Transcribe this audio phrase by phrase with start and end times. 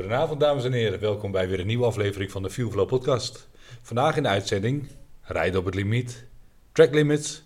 [0.00, 3.48] Goedenavond dames en heren, welkom bij weer een nieuwe aflevering van de Fuelflow podcast.
[3.82, 4.88] Vandaag in de uitzending
[5.22, 6.26] rijden op het limiet,
[6.72, 7.42] track limits,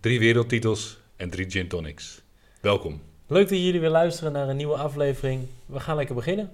[0.00, 2.22] drie wereldtitels en drie gin tonics.
[2.60, 3.02] Welkom.
[3.26, 5.46] Leuk dat jullie weer luisteren naar een nieuwe aflevering.
[5.66, 6.50] We gaan lekker beginnen.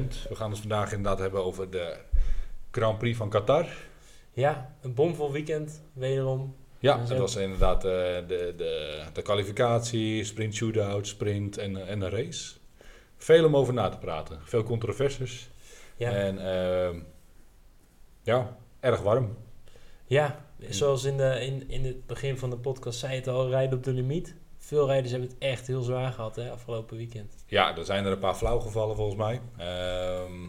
[0.00, 0.26] Bent.
[0.28, 1.96] We gaan het vandaag inderdaad hebben over de
[2.70, 3.66] Grand Prix van Qatar.
[4.32, 6.54] Ja, een bomvol weekend, wederom.
[6.78, 12.00] Ja, dat zijn- was inderdaad eh, de, de, de kwalificatie, sprint shootout, sprint en, en
[12.00, 12.54] een race.
[13.16, 14.38] Veel om over na te praten.
[14.44, 15.50] Veel controversies.
[15.96, 16.98] Ja, En ehm,
[18.22, 19.36] ja, erg warm.
[20.06, 23.78] ja zoals in, de, in, in het begin van de podcast zei het al, rijden
[23.78, 24.34] op de limiet.
[24.70, 27.34] Veel rijders hebben het echt heel zwaar gehad, hè, afgelopen weekend.
[27.46, 29.40] Ja, er zijn er een paar flauw gevallen volgens mij.
[29.56, 30.48] Ehm,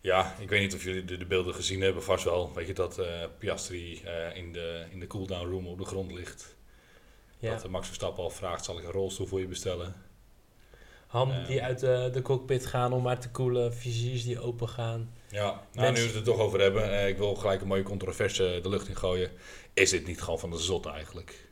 [0.00, 2.52] ja, ik weet niet of jullie de, de beelden gezien hebben, vast wel.
[2.54, 3.06] Weet je dat eh,
[3.38, 6.56] Piastri eh, in de, in de cooldown room op de grond ligt.
[7.38, 9.94] Ja, Dat eh, Max Verstappen al vraagt, zal ik een rolstoel voor je bestellen?
[11.06, 14.68] handen eh, die uit de, de cockpit gaan om maar te koelen, visiers die open
[14.68, 15.12] gaan.
[15.30, 17.82] Ja, nou, Mensen- nu we het er toch over hebben, ik wil gelijk een mooie
[17.82, 19.30] controverse de lucht in gooien.
[19.74, 21.45] Is dit niet gewoon van de zot eigenlijk?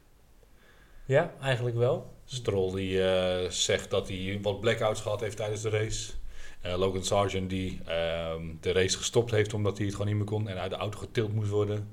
[1.07, 2.13] Ja, eigenlijk wel.
[2.25, 6.13] Stroll die eh, zegt dat hij wat blackouts gehad heeft tijdens de race.
[6.61, 10.27] Eh, Logan Sargent die ehm, de race gestopt heeft omdat hij het gewoon niet meer
[10.27, 11.89] kon en uit de auto getild moest worden.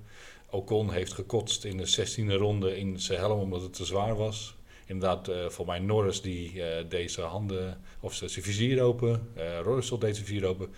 [0.50, 4.56] Ocon heeft gekotst in de 16e ronde in zijn helm omdat het te zwaar was.
[4.86, 9.30] Inderdaad, eh voor mij Norris die deze handen of zijn vizier open.
[9.36, 10.70] eh Russell deed zijn vizier open.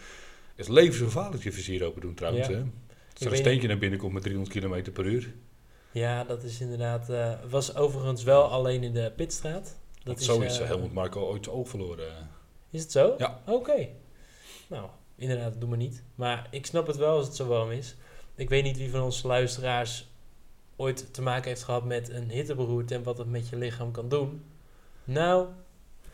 [0.55, 2.47] Het is levensgevaarlijk je vizier open doen trouwens.
[2.47, 2.53] Ja.
[2.53, 2.63] Hè?
[3.13, 5.33] Als er een steentje naar binnen komt met 300 km per uur.
[5.93, 7.09] Ja, dat is inderdaad...
[7.09, 9.77] eh was overigens wel alleen in de pitstraat.
[10.03, 12.29] Dat Dat zo is uh, Helmut Marko ooit oog verloren.
[12.69, 13.15] Is het zo?
[13.17, 13.39] Ja.
[13.45, 13.87] Oké.
[14.67, 16.03] Nou, inderdaad, dat doen we niet.
[16.15, 17.95] Maar ik snap het wel als het zo warm is.
[18.35, 20.07] Ik weet niet wie van onze luisteraars
[20.75, 24.09] ooit te maken heeft gehad met een hitteberoerte en wat het met je lichaam kan
[24.09, 24.43] doen.
[25.03, 25.47] Nou,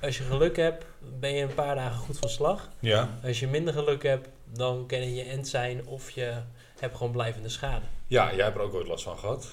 [0.02, 0.86] als je geluk hebt,
[1.20, 2.70] ben je een paar dagen goed van slag.
[2.80, 6.42] Ja, Als je minder geluk hebt, dan kan het je end zijn of je
[6.80, 7.86] hebt gewoon blijvende schade.
[8.08, 9.48] Ja, jij hebt er ook ooit last van gehad.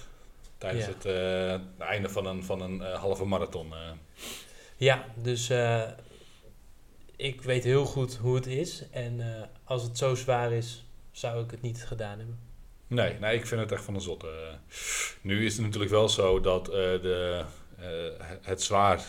[0.58, 0.92] Tijdens Ja.
[0.92, 3.72] het eh, einde van een, van een eh, halve marathon.
[3.72, 3.78] eh.
[4.76, 5.82] Ja, dus eh,
[7.16, 8.82] ik weet heel goed hoe het is.
[8.90, 12.38] En eh, als het zo zwaar is, zou ik het niet gedaan hebben.
[12.86, 14.58] Nee, nee, ik vind het echt van een zotte.
[15.20, 17.44] nu is het natuurlijk wel zo dat eh, de,
[17.78, 17.86] eh,
[18.42, 19.04] het zwaar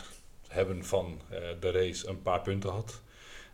[0.48, 3.02] hebben van eh, de race een paar punten had.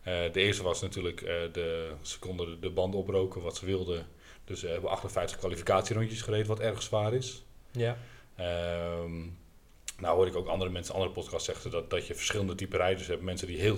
[0.03, 3.65] Eh, de eerste was natuurlijk, eh, de, ze konden de, de band oproken wat ze
[3.65, 4.07] wilden.
[4.45, 7.42] Dus ze hebben 58 kwalificatierondjes gereden, wat erg zwaar is.
[7.73, 7.97] Ja,
[8.35, 9.21] Ehm,
[9.99, 13.07] nou hoor ik ook andere mensen, andere podcasts zeggen dat, dat je verschillende type rijders
[13.07, 13.21] hebt.
[13.21, 13.77] Mensen die heel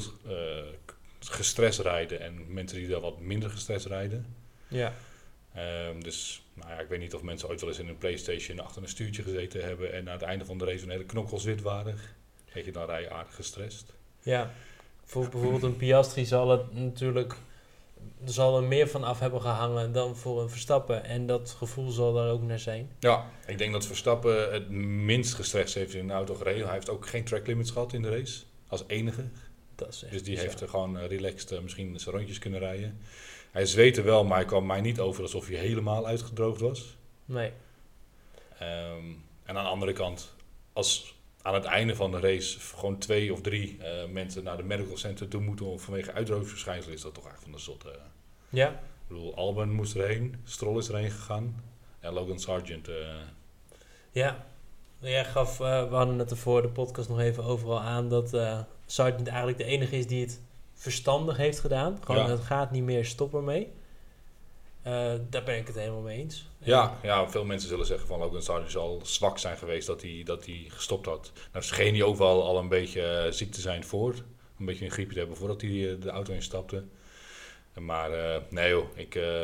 [1.19, 4.35] gestrest rijden en mensen die daar wat minder gestrest rijden.
[4.67, 4.93] ja.
[5.53, 8.59] Ehm, dus nou ja, ik weet niet of mensen ooit wel eens in een Playstation
[8.59, 11.43] achter een stuurtje gezeten hebben en aan het einde van de race een hele knokkels
[11.43, 11.95] wit waren.
[12.53, 13.93] Weet je, dan rij je aardig gestrest.
[14.21, 14.51] Ja,
[15.03, 17.35] voor bijvoorbeeld een Piastri zal het natuurlijk
[18.31, 21.03] zal er meer van af hebben gehangen dan voor een Verstappen.
[21.03, 22.91] En dat gevoel zal er ook naar zijn.
[22.99, 26.63] Ja, ik denk dat Verstappen het minst gestrest heeft in de auto gereden.
[26.65, 29.23] Hij heeft ook geen track limits gehad in de race, als enige.
[29.75, 30.47] Dat is echt Dus die bizar.
[30.47, 32.99] heeft er gewoon eh, relaxed eh, misschien zijn rondjes kunnen rijden.
[33.51, 36.97] Hij zweette wel, maar hij kwam mij niet over alsof hij helemaal uitgedroogd was.
[37.25, 37.51] Nee,
[38.59, 39.05] Ehm,
[39.43, 40.33] en aan de andere kant,
[40.73, 44.63] als aan het einde van de race gewoon twee of drie eh, mensen naar de
[44.63, 47.85] medical center toe moeten om vanwege uitdroogverschijnselen, is dat toch eigenlijk van de zot.
[48.55, 51.63] Ja, Ik bedoel, Alban moest erheen, Stroll is erheen gegaan
[51.99, 52.87] en Logan Sargent.
[52.87, 52.95] eh,
[54.11, 54.45] ja.
[54.99, 58.33] Jij gaf, eh, we hadden het er voor de podcast nog even overal aan dat
[58.33, 60.41] eh Sargent eigenlijk de enige is die het
[60.73, 61.97] verstandig heeft gedaan.
[62.03, 62.29] Gewoon, Ja.
[62.29, 63.71] het gaat niet meer, stop ermee.
[64.81, 66.45] Eh, daar ben ik het helemaal mee eens.
[66.57, 70.21] ja, ja, veel mensen zullen zeggen van Logan Sargent zal zwak zijn geweest dat hij,
[70.25, 71.31] dat hij gestopt had.
[71.51, 74.13] Nou scheen hij ook wel al een beetje ziek te zijn voor.
[74.59, 76.83] Een beetje een griepje te hebben voordat hij de auto instapte.
[77.79, 79.41] Maar eh, nee joh, ik, eh,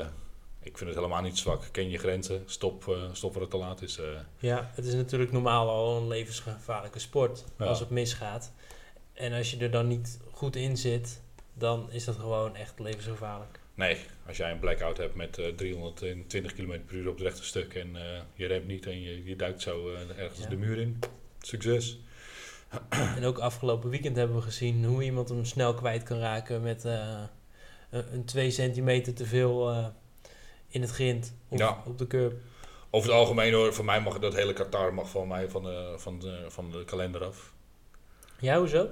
[0.60, 1.63] ik vind het helemaal niet zwak.
[1.72, 4.00] Ken je grenzen, stop, eh stop waar het te laat is.
[4.39, 7.66] Ja, het is natuurlijk normaal al een levensgevaarlijke sport Ja.
[7.66, 8.51] als het misgaat.
[9.13, 11.22] En als je er dan niet goed in zit,
[11.54, 13.60] dan is dat gewoon echt levensgevaarlijk.
[13.74, 13.98] Nee,
[14.28, 17.74] als jij een blackout hebt met eh, 320 km per uur op het rechte stuk
[17.74, 17.95] en
[18.34, 20.50] je remt niet en je, je duikt zo ergens Ja.
[20.50, 21.00] de muur in.
[21.42, 22.00] Succes.
[22.89, 26.86] en ook afgelopen weekend hebben we gezien hoe iemand hem snel kwijt kan raken met
[27.91, 29.85] een, een 2 centimeter te veel eh,
[30.67, 31.83] in het grind of Ja.
[31.85, 32.33] op de curb.
[32.89, 35.93] Over het algemeen hoor, voor mij mag dat hele Qatar mag van mij van de,
[35.97, 37.53] van de, van de kalender af.
[38.39, 38.88] Ja, hoezo?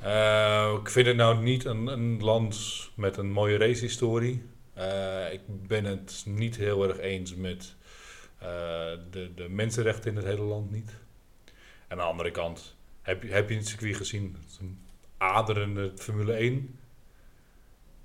[0.00, 2.56] Eh, ik vind het nou niet een, een land
[2.94, 4.42] met een mooie racehistorie.
[4.74, 7.74] Eh ik ben het niet heel erg eens met
[8.38, 8.48] eh,
[9.10, 10.90] de, de mensenrechten in het hele land niet.
[11.88, 14.36] Aan de andere kant, heb je, heb je het circuit gezien?
[14.40, 14.78] Het is een
[15.16, 16.75] aderende Formule 1.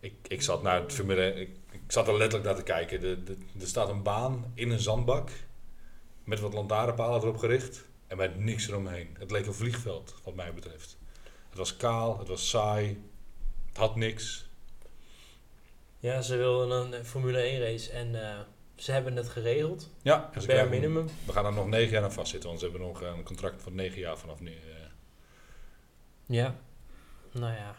[0.01, 3.00] Ik, ik zat naar het Formule 1, ik, ik zat er letterlijk naar te kijken.
[3.00, 5.30] De, de, er staat een baan in een zandbak
[6.24, 9.15] met wat lantaarnpalen erop gericht en met niks eromheen.
[9.19, 10.98] Het leek een vliegveld, wat mij betreft.
[11.50, 13.01] Het was kaal, het was saai,
[13.68, 14.50] het had niks.
[16.00, 18.39] Ja, ze wilden een Formule 1 race en eh,
[18.75, 19.89] ze hebben het geregeld.
[20.01, 21.07] Ja, krijgen- minimum.
[21.25, 23.75] We gaan er nog negen jaar aan vastzitten, want ze hebben nog een contract van
[23.75, 24.51] negen jaar vanaf nu.
[24.51, 24.57] eh.
[26.25, 26.56] Ja.
[27.31, 27.75] Nou ja,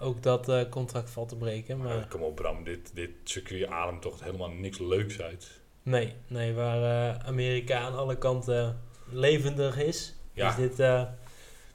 [0.00, 1.76] ook dat eh, contract valt te breken.
[1.78, 5.60] Maar Maar kom op Bram, dit, dit circuit ademt toch helemaal niks leuks uit.
[5.82, 8.80] nee, nee, waar eh, Amerika aan alle kanten
[9.10, 10.48] levendig is, Ja.
[10.50, 10.78] is dit...
[10.80, 11.02] eh,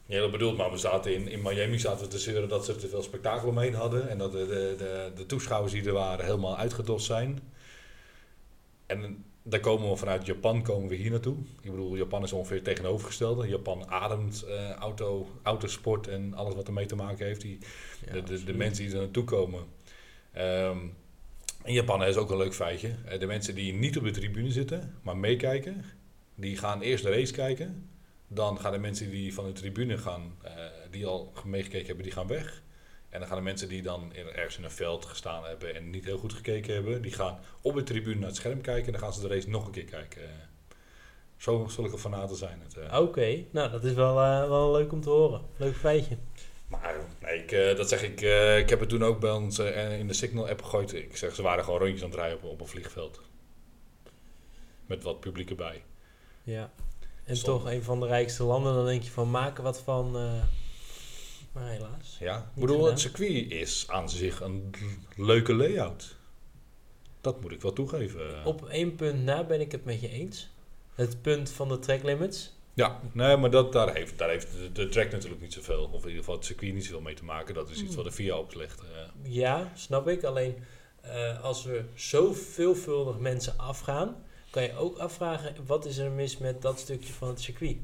[0.05, 2.71] Ja, dat bedoelt, maar we zaten in, in Miami zaten we te zeuren dat ze
[2.73, 4.09] er te veel spektakel omheen hadden.
[4.09, 7.39] En dat de, de, de, de toeschouwers die er waren helemaal uitgedost zijn.
[8.85, 11.35] En daar komen we vanuit Japan komen we hier naartoe.
[11.61, 13.47] Ik bedoel, Japan is ongeveer het tegenovergestelde.
[13.47, 17.41] Japan ademt eh, auto, autosport en alles wat ermee te maken heeft.
[17.41, 17.57] Die,
[18.05, 19.65] ja, de, de, de mensen die er naartoe komen.
[20.31, 20.77] Ehm,
[21.63, 22.95] in Japan is ook een leuk feitje.
[23.05, 25.85] Eh, de mensen die niet op de tribune zitten, maar meekijken,
[26.35, 27.89] die gaan eerst de race kijken.
[28.27, 30.53] Dan gaan de mensen die van de tribune gaan, eh,
[30.91, 32.61] die al meegekeken hebben, die gaan weg.
[33.09, 36.05] En dan gaan de mensen die dan ergens in een veld gestaan hebben en niet
[36.05, 39.01] heel goed gekeken hebben, die gaan op de tribune naar het scherm kijken en dan
[39.01, 40.21] gaan ze de race nog een keer kijken.
[41.37, 42.77] Zo zulke fanaten zijn het.
[42.77, 42.99] eh.
[43.01, 45.41] Oké, nou dat is wel, eh, wel leuk om te horen.
[45.57, 46.17] Leuk feitje.
[46.67, 48.21] Maar nee, ik, eh, dat zeg ik.
[48.21, 50.93] eh, ik heb het toen ook bij ons eh, in de Signal-app gegooid.
[50.93, 53.21] Ik zeg, ze waren gewoon rondjes aan het rijden op, op een vliegveld.
[54.85, 55.83] Met wat publiek erbij.
[56.43, 56.71] Ja.
[57.23, 60.15] En toch een van de rijkste landen, dan denk je van maken wat van.
[61.59, 62.17] Maar helaas.
[62.19, 62.91] Ja, ik bedoel, gedaan.
[62.91, 64.73] het circuit is aan zich een
[65.15, 66.15] leuke layout.
[67.21, 68.45] Dat moet ik wel toegeven.
[68.45, 70.49] Op één punt na ben ik het met je eens.
[70.95, 72.57] Het punt van de track limits.
[72.73, 75.83] Ja, nee, maar dat, daar heeft, daar heeft de, de track natuurlijk niet zoveel.
[75.91, 77.53] Of in ieder geval het circuit niet zoveel mee te maken.
[77.53, 77.95] Dat is iets Hmm.
[77.95, 78.79] wat de VIA oplegt.
[78.81, 78.87] eh.
[79.31, 80.23] Ja, snap ik.
[80.23, 80.55] Alleen
[81.01, 84.15] eh, als er zo veelvuldig mensen afgaan,
[84.49, 87.77] kan je ook afvragen wat is er mis met dat stukje van het circuit.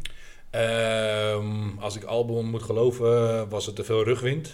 [0.55, 4.53] Ehm, als ik Albon moet geloven, was het te veel rugwind.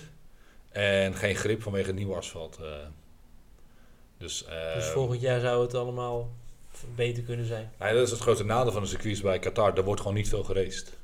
[0.69, 2.57] En geen grip vanwege het nieuwe asfalt.
[2.57, 2.65] eh.
[4.18, 6.31] Dus, eh, dus volgend jaar zou het allemaal
[6.95, 7.71] beter kunnen zijn.
[7.80, 9.77] nee, dat is het grote nadeel van de circuits bij Qatar.
[9.77, 10.98] Er wordt gewoon niet veel geraced.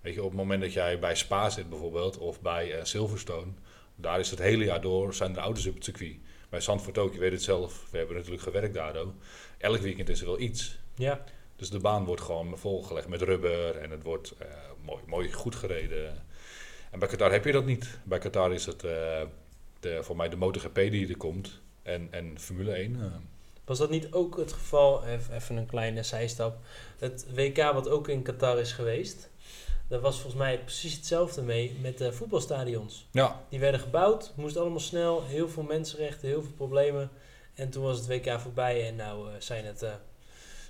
[0.00, 3.52] Weet je, op het moment dat jij bij Spa zit bijvoorbeeld, of bij eh, Silverstone,
[3.96, 6.16] daar is het hele jaar door, zijn er auto's op het circuit.
[6.48, 9.12] Bij Zandvoort ook, je weet het zelf, we hebben natuurlijk gewerkt daardoor.
[9.58, 10.78] Elk weekend is er wel iets.
[10.94, 11.24] Ja,
[11.60, 14.46] Dus de baan wordt gewoon volgelegd met rubber en het wordt eh,
[14.84, 16.24] mooi, mooi goed gereden.
[16.90, 17.98] En bij Qatar heb je dat niet.
[18.04, 19.22] Bij Qatar is het eh,
[19.80, 22.94] de, voor mij de MotoGP die er komt en, en Formule 1.
[22.94, 23.06] eh.
[23.64, 26.58] was dat niet ook het geval, even een kleine zijstap,
[26.98, 29.30] het WK wat ook in Qatar is geweest,
[29.88, 33.06] daar was volgens mij precies hetzelfde mee met de voetbalstadions.
[33.10, 37.10] ja, Die werden gebouwd, moest allemaal snel, heel veel mensenrechten, heel veel problemen.
[37.54, 39.86] En toen was het WK voorbij en nou zijn het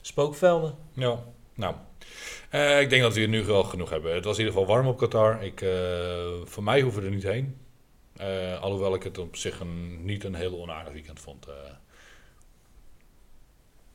[0.01, 0.75] spookvelden.
[0.93, 1.75] ja, nou.
[2.51, 4.15] Eh, ik denk dat we hier nu wel genoeg hebben.
[4.15, 5.43] Het was in ieder geval warm op Qatar.
[5.43, 5.71] Ik, eh,
[6.45, 7.57] voor mij hoeven we er niet heen.
[8.17, 11.47] Eh, alhoewel ik het op zich een, niet een heel onaardig weekend vond.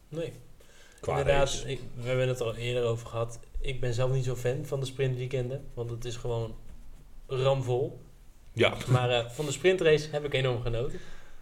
[0.09, 0.33] Nee,
[0.99, 3.39] qua inderdaad, ik, we hebben het al eerder over gehad.
[3.59, 6.55] Ik ben zelf niet zo fan van de sprintweekenden, want het is gewoon
[7.27, 8.01] ramvol.
[8.53, 8.73] Ja.
[8.87, 10.99] Maar van de sprintrace heb ik enorm genoten.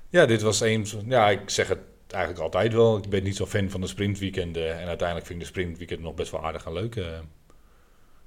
[0.10, 0.88] Ja, dit was een.
[1.06, 1.80] Ja, ik zeg het
[2.14, 2.98] eigenlijk altijd wel.
[2.98, 4.80] Ik ben niet zo fan van de sprintweekenden.
[4.80, 6.96] En uiteindelijk vind ik de sprintweekend nog best wel aardig en leuk.
[6.96, 7.18] eh.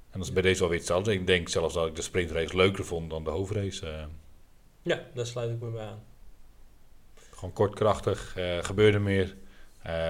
[0.09, 1.13] En dat is bij deze wel weer hetzelfde.
[1.13, 3.89] Ik denk zelfs dat ik de sprintrace leuker vond dan de hoofdrace.
[3.89, 4.05] eh.
[4.81, 6.03] Ja, daar sluit ik me bij aan.
[7.31, 8.33] gewoon kort, krachtig.
[8.37, 9.35] eh gebeurde meer.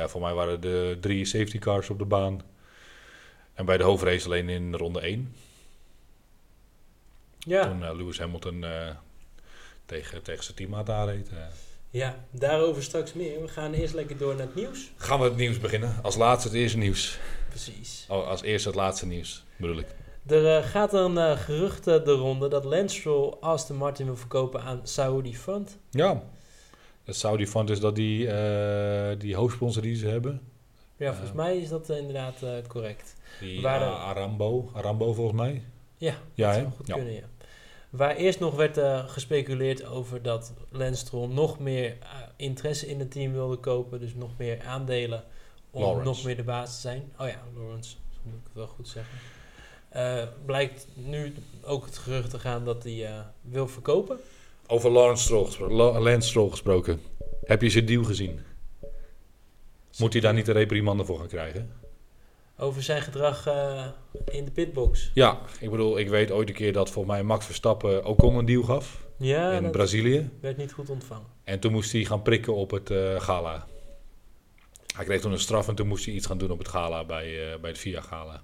[0.06, 2.42] Voor mij waren de drie safety cars op de baan.
[3.54, 5.36] En bij de hoofdrace alleen in ronde 1.
[7.40, 8.66] Ja, Toen Lewis Hamilton
[9.86, 11.30] tegen, tegen zijn teammaat aanreed.
[11.90, 13.42] Ja, daarover straks meer.
[13.42, 14.92] We gaan eerst lekker door naar het nieuws.
[14.98, 15.96] Gaan we het nieuws beginnen?
[16.02, 17.20] Als laatste het eerste nieuws.
[17.50, 18.06] Precies.
[18.10, 19.88] Oh, als eerste het laatste nieuws, bedoel ik.
[20.28, 24.62] Er eh, gaat een eh, gerucht de ronde dat Lance Stroll Aston Martin wil verkopen
[24.62, 25.78] aan Saudi Fund.
[25.90, 26.24] Ja.
[27.04, 30.42] Het Saudi Fund is dat die, eh, die hoofdsponsor die ze hebben.
[30.98, 32.36] Ja, volgens mij is dat inderdaad
[32.68, 33.16] correct.
[33.40, 35.64] Die Waar Arambo, Arambo volgens mij.
[35.98, 36.96] Ja, Ja, dat zou goed Ja.
[36.96, 37.24] kunnen, ja.
[37.90, 43.00] Waar eerst nog werd eh, gespeculeerd over dat Lance Stroll nog meer eh, interesse in
[43.00, 44.00] het team wilde kopen.
[44.00, 45.24] Dus nog meer aandelen
[45.72, 46.06] om Lawrence.
[46.06, 47.12] nog meer de baas te zijn.
[47.20, 49.18] Oh ja, Lawrence, zo moet ik het wel goed zeggen.
[49.90, 53.10] Eh, blijkt nu ook het gerucht te gaan dat hij
[53.42, 54.18] wil verkopen.
[54.68, 57.02] Over Lawrence Stroll gespro- La- Lance Stroll gesproken.
[57.44, 58.40] Heb je zijn deal gezien?
[59.98, 61.72] Moet hij daar niet een reprimande voor gaan krijgen?
[62.58, 63.86] Over zijn gedrag eh,
[64.26, 65.12] in de pitbox.
[65.14, 68.46] Ja, ik bedoel, ik weet ooit een keer dat volgens mij Max Verstappen Ocon een
[68.46, 69.06] deal gaf.
[69.18, 70.30] Ja, in dat Brazilië.
[70.42, 71.28] werd niet goed ontvangen.
[71.44, 73.68] En toen moest hij gaan prikken op het eh, gala.
[74.96, 77.06] Hij kreeg toen een straf en toen moest hij iets gaan doen op het gala
[77.06, 78.44] bij, eh, bij het VIA gala.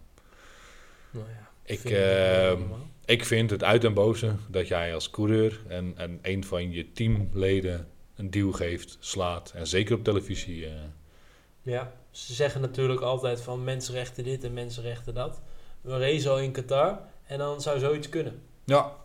[1.11, 2.87] Nou ja, Ik, vind het eh, normaal.
[3.05, 6.91] ik vind het uit en boze dat jij als coureur en, en een van je
[6.91, 9.51] teamleden een deal geeft, slaat.
[9.55, 10.67] En zeker op televisie.
[11.61, 15.41] Ja, ze zeggen natuurlijk altijd van mensenrechten dit en mensenrechten dat.
[15.81, 18.41] We racen al in Qatar en dan zou zoiets kunnen.
[18.65, 18.95] Ja,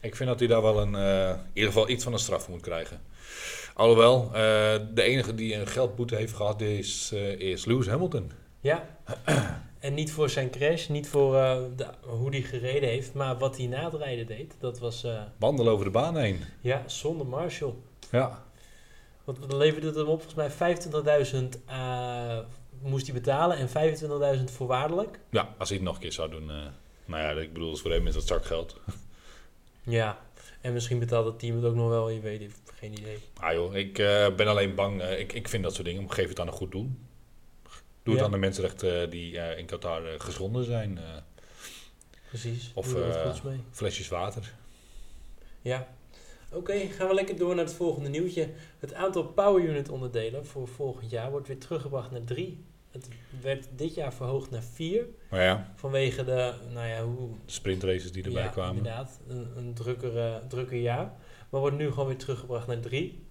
[0.00, 2.48] ik vind dat hij daar wel een, eh, in ieder geval iets van een straf
[2.48, 3.00] moet krijgen.
[3.74, 4.32] Alhoewel, eh,
[4.94, 8.32] de enige die een geldboete heeft gehad is, eh, is Lewis Hamilton.
[8.60, 8.96] Ja,
[9.78, 11.32] en niet voor zijn crash, niet voor
[11.76, 14.54] de, hoe hij gereden heeft, maar wat hij na het rijden deed.
[14.58, 15.06] Dat was,
[15.38, 16.40] Wandelen over de baan heen.
[16.60, 17.74] ja, zonder Marshall.
[18.10, 18.44] Ja,
[19.24, 20.76] Want dan leverde het hem op volgens mij
[21.52, 22.38] 25.000 eh,
[22.82, 23.68] moest hij betalen en
[24.38, 25.18] 25.000 voorwaardelijk.
[25.30, 26.50] ja als hij het nog een keer zou doen.
[26.50, 26.56] eh,
[27.04, 28.80] nou ja, ik bedoel, voor hem is dat zakgeld.
[29.82, 30.18] Ja,
[30.60, 33.18] en misschien betaalt het team het ook nog wel, je weet het, geen idee.
[33.34, 35.02] Ah joh, ik eh, ben alleen bang.
[35.02, 36.12] ik, ik vind dat soort dingen.
[36.12, 36.90] Geef het aan een goed doel.
[38.02, 38.14] Doe Ja.
[38.14, 40.98] het aan de mensenrechten die in Qatar geschonden zijn.
[42.28, 42.94] Precies, Of,
[43.70, 44.52] flesjes water.
[45.60, 45.88] Ja.
[46.52, 48.48] Oké, gaan we lekker door naar het volgende nieuwtje.
[48.78, 52.64] Het aantal Power Unit onderdelen voor volgend jaar wordt weer teruggebracht naar drie.
[52.90, 53.08] Het
[53.40, 55.06] werd dit jaar verhoogd naar vier.
[55.30, 57.28] Maar ja, Vanwege de, nou ja, hoe...
[57.46, 58.76] sprintraces die erbij ja, kwamen.
[58.76, 59.20] inderdaad.
[59.28, 61.12] Een, een drukker, drukker jaar.
[61.50, 63.26] Maar wordt nu gewoon weer teruggebracht naar drie.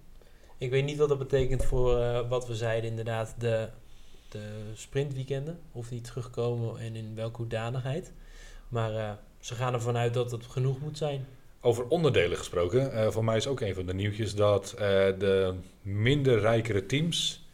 [0.58, 3.68] Ik weet niet wat dat betekent voor eh, wat we zeiden, inderdaad, de,
[4.28, 5.60] de sprintweekenden.
[5.72, 8.12] Of die terugkomen en in welke hoedanigheid.
[8.68, 9.10] Maar eh,
[9.40, 11.26] ze gaan ervan uit dat het genoeg moet zijn.
[11.64, 14.78] Over onderdelen gesproken, eh, voor mij is ook een van de nieuwtjes dat eh,
[15.18, 17.46] de minder rijkere teams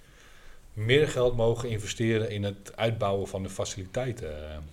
[0.72, 4.64] meer geld mogen investeren in het uitbouwen van de faciliteiten.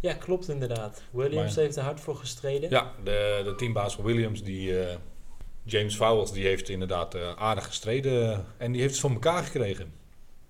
[0.00, 1.02] Ja, klopt inderdaad.
[1.10, 2.70] Williams Maar- heeft er hard voor gestreden.
[2.70, 4.96] Ja, de, de teambaas van Williams, die, eh,
[5.62, 9.92] James Vowles, die heeft inderdaad aardig gestreden en die heeft het voor elkaar gekregen.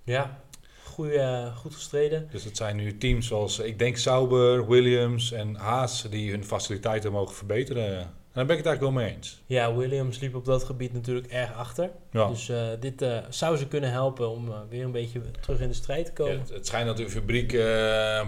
[0.05, 0.41] Ja,
[0.83, 2.29] goeie, goed gestreden.
[2.31, 7.13] Dus het zijn nu teams zoals, ik denk Sauber, Williams en Haas, die hun faciliteiten
[7.13, 8.15] mogen verbeteren.
[8.35, 9.43] En daar ben ik het eigenlijk wel mee eens.
[9.47, 11.91] Ja, Williams liep op dat gebied natuurlijk erg achter.
[12.11, 12.29] Ja.
[12.29, 15.69] Dus eh, dit eh, zou ze kunnen helpen om eh, weer een beetje terug in
[15.69, 16.41] de strijd te Ja, komen.
[16.41, 17.53] het, het schijnt dat de fabriek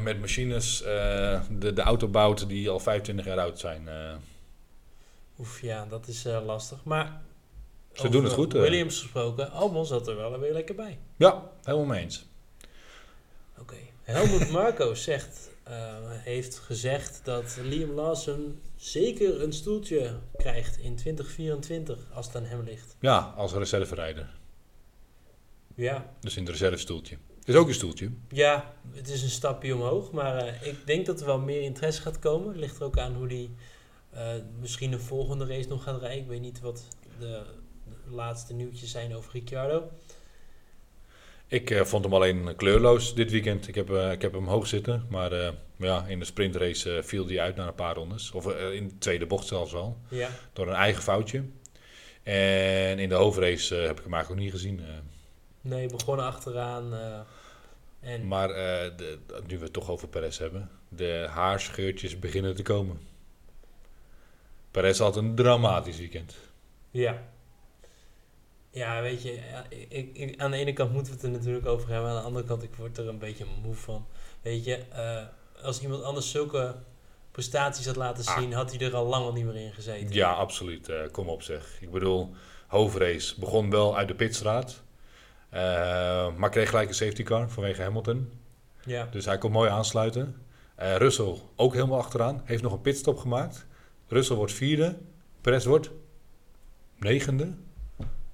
[0.03, 3.89] met machines de, de auto bouwt die al 25 jaar oud zijn.
[5.39, 6.85] Oef, ja, dat is lastig.
[6.85, 7.21] Maar
[7.93, 8.53] Ze doen het goed.
[8.53, 10.99] Williams gesproken, Albon zat er wel weer lekker bij.
[11.17, 12.27] ja, helemaal mee eens.
[13.59, 13.77] Oké.
[14.03, 15.51] Helmut Marco zegt,
[16.09, 22.63] heeft gezegd dat Liam Lawson zeker een stoeltje krijgt in 2024 als het aan hem
[22.63, 22.97] ligt.
[23.01, 24.35] Ja, als reserverijder.
[25.75, 27.17] Ja, Dus in het reservestoeltje.
[27.39, 28.11] Het is ook een stoeltje.
[28.29, 32.03] Ja, het is een stapje omhoog, maar eh, ik denk dat er wel meer interesse
[32.03, 32.49] gaat komen.
[32.49, 33.55] Het ligt er ook aan hoe die
[34.11, 36.23] eh, misschien een volgende race nog gaat rijden.
[36.23, 37.43] Ik weet niet wat de,
[38.05, 39.91] de laatste nieuwtjes zijn over Ricciardo.
[41.49, 43.69] Ik eh, vond hem alleen kleurloos dit weekend.
[43.69, 45.07] Ik heb, eh, ik heb hem hoog zitten.
[45.11, 48.31] Maar eh, ja, in de sprintrace viel hij uit na een paar rondes.
[48.33, 49.99] Of in de tweede bocht zelfs al.
[50.09, 51.45] Ja, Door een eigen foutje.
[52.23, 54.81] En in de hoofdrace heb ik hem eigenlijk ook niet gezien.
[55.61, 56.95] nee, begonnen achteraan.
[56.95, 57.21] eh,
[58.01, 60.71] en Maar de, nu we het toch over Perez hebben.
[60.89, 63.01] De haarscheurtjes beginnen te komen.
[64.71, 66.37] Perez had een dramatisch weekend.
[66.91, 67.23] ja.
[68.77, 69.39] Ja, weet je,
[69.89, 72.11] ik, ik, aan de ene kant moeten we het er natuurlijk over hebben.
[72.11, 74.07] Aan de andere kant, ik word er een beetje moe van.
[74.43, 76.75] Weet je, eh, als iemand anders zulke
[77.31, 78.39] prestaties had laten Ah.
[78.39, 80.15] zien, had hij er al lang al niet meer in gezeten.
[80.15, 80.89] Ja, absoluut.
[80.89, 81.79] eh, kom op zeg.
[81.81, 82.35] Ik bedoel,
[82.67, 84.83] hoofdrace begon wel uit de pitstraat.
[85.51, 88.33] eh, maar kreeg gelijk een safety car vanwege Hamilton.
[88.85, 90.43] Ja, Dus hij kon mooi aansluiten.
[90.75, 92.41] Eh Russell ook helemaal achteraan.
[92.45, 93.67] Heeft nog een pitstop gemaakt.
[94.09, 94.97] Russell wordt vierde.
[95.41, 95.91] Perez wordt
[96.99, 97.53] negende.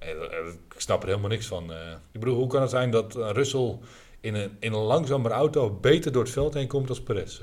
[0.05, 1.73] Eh, eh, ik snap er helemaal niks van.
[1.73, 1.91] eh.
[2.11, 3.77] ik bedoel, hoe kan het zijn dat Russell
[4.21, 7.39] in een, in een langzamere auto beter door het veld heen komt als Perez?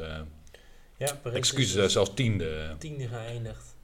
[0.97, 2.75] ja Perez excuses, dus zelfs tiende.
[2.79, 3.77] tiende geëindigd.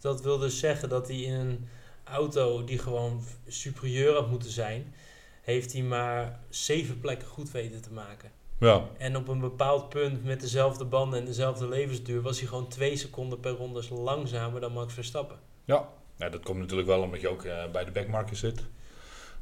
[0.00, 1.68] Dat wil dus zeggen dat hij in een
[2.04, 4.94] auto die gewoon superieur had moeten zijn,
[5.42, 8.30] heeft hij maar zeven plekken goed weten te maken.
[8.58, 12.68] Ja, En op een bepaald punt met dezelfde banden en dezelfde levensduur was hij gewoon
[12.68, 15.38] twee seconden per ronde langzamer dan Max Verstappen.
[15.64, 15.88] ja.
[16.20, 18.64] Nou, dat komt natuurlijk wel omdat je ook eh, bij de backmarker zit.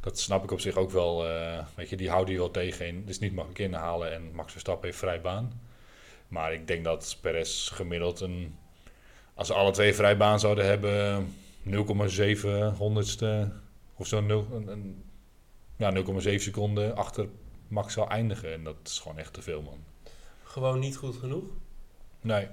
[0.01, 1.29] Dat snap ik op zich ook wel.
[1.29, 2.97] eh, weet je, die houden je wel tegen.
[2.97, 5.61] Het is niet makkelijk inhalen en Max Verstappen heeft vrij baan.
[6.29, 8.57] Maar ik denk dat Perez gemiddeld een...
[9.35, 11.27] Als ze alle twee vrij baan zouden hebben,
[11.65, 13.53] 0,7 honderdste
[13.95, 15.05] of zo, 0, een, een,
[15.77, 17.29] ja, 0,7 seconden achter
[17.69, 18.53] Max zou eindigen.
[18.53, 19.85] En dat is gewoon echt te veel, man.
[20.43, 21.45] Gewoon niet goed genoeg.
[22.21, 22.49] Nee,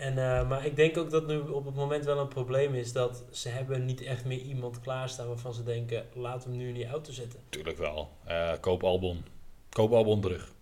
[0.00, 2.92] En, eh, maar ik denk ook dat nu op het moment wel een probleem is
[2.92, 6.74] dat ze hebben niet echt meer iemand klaarstaan waarvan ze denken, we hem nu in
[6.74, 7.40] die auto zetten.
[7.44, 8.10] natuurlijk wel.
[8.24, 9.24] Eh, koop Albon.
[9.68, 10.52] Koop Albon terug.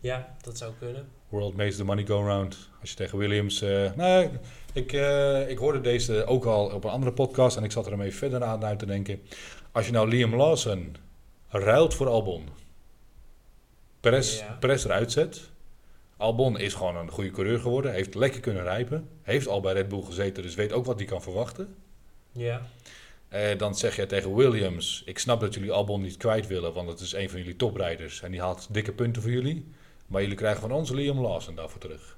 [0.00, 1.08] Ja, dat zou kunnen.
[1.28, 2.70] World makes the money go round.
[2.80, 3.62] Als je tegen Williams...
[3.62, 4.28] eh nou,
[4.72, 7.92] ik, eh, ik hoorde deze ook al op een andere podcast en ik zat er
[7.92, 9.22] even verder aan uit te denken.
[9.72, 10.96] Als je nou Liam Lawson
[11.48, 12.48] ruilt voor Albon,
[14.00, 14.56] Perez, Ja.
[14.60, 15.50] Perez eruit zet.
[16.22, 19.88] Albon is gewoon een goede coureur geworden, heeft lekker kunnen rijpen, heeft al bij Red
[19.88, 21.76] Bull gezeten, dus weet ook wat hij kan verwachten.
[22.32, 22.62] Ja,
[23.28, 26.88] Eh, dan zeg je tegen Williams, ik snap dat jullie Albon niet kwijt willen, want
[26.88, 29.66] het is een van jullie toprijders en die haalt dikke punten voor jullie.
[30.06, 32.16] Maar jullie krijgen van ons Liam Lawson daarvoor terug.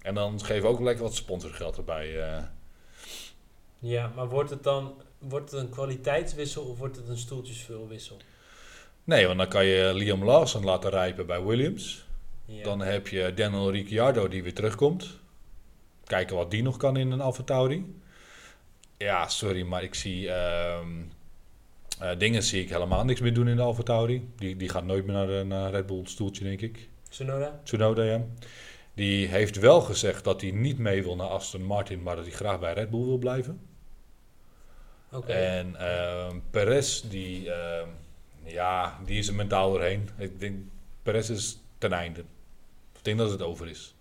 [0.00, 2.20] En dan geven we ook lekker wat sponsorgeld erbij.
[2.20, 2.42] eh.
[3.78, 8.16] ja maar wordt het dan wordt het een kwaliteitswissel of wordt het een stoeltjesvulwissel?
[9.04, 12.04] Nee, want dan kan je Liam Lawson laten rijpen bij Williams.
[12.56, 12.62] Ja.
[12.62, 15.18] Dan heb je Daniel Ricciardo die weer terugkomt.
[16.04, 18.00] Kijken wat die nog kan in een AlphaTauri.
[18.96, 20.30] Ja, sorry, maar ik zie...
[20.30, 20.86] ehm,
[22.00, 24.28] eh, dingen zie ik helemaal niks meer doen in de AlphaTauri.
[24.36, 26.88] Die, die gaat nooit meer naar een Red Bull stoeltje, denk ik.
[27.08, 27.60] Tsunoda?
[27.64, 28.24] Tsunoda, ja.
[28.94, 32.34] Die heeft wel gezegd dat hij niet mee wil naar Aston Martin, maar dat hij
[32.34, 33.60] graag bij Red Bull wil blijven.
[35.12, 35.32] Oké.
[35.32, 37.88] En ehm Perez, die, ehm,
[38.44, 40.08] ja, die is er mentaal doorheen.
[40.18, 40.56] Ik denk,
[41.02, 42.24] Perez is ten einde.
[43.02, 43.94] Ik denk dat het over is.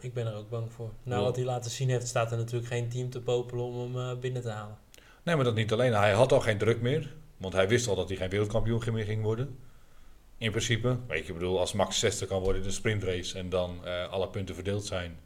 [0.00, 0.90] Ik ben er ook bang voor.
[1.02, 4.10] Nou, wat hij laten zien heeft, staat er natuurlijk geen team te popelen om hem
[4.10, 4.78] eh, binnen te halen.
[5.22, 5.92] Nee, maar dat niet alleen.
[5.92, 7.14] Hij had al geen druk meer.
[7.36, 9.58] Want hij wist al dat hij geen wereldkampioen meer ging worden.
[10.38, 10.98] In principe.
[11.06, 14.08] Weet je, ik bedoel, als Max 60 kan worden in de sprintrace en dan eh,
[14.08, 15.18] alle punten verdeeld zijn.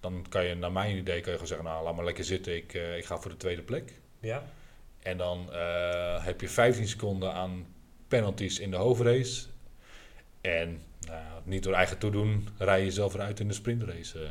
[0.00, 2.56] Dan kan je, naar mijn idee, kan je gewoon zeggen, nou, laat maar lekker zitten.
[2.56, 3.92] Ik, eh, ik ga voor de tweede plek.
[4.20, 4.44] Ja?
[4.98, 5.48] En dan
[6.20, 7.66] heb je 15 seconden aan
[8.08, 9.46] penalties in de hoofdrace.
[10.44, 14.28] En nou, niet door eigen toedoen rij je zelf eruit in de sprintrace.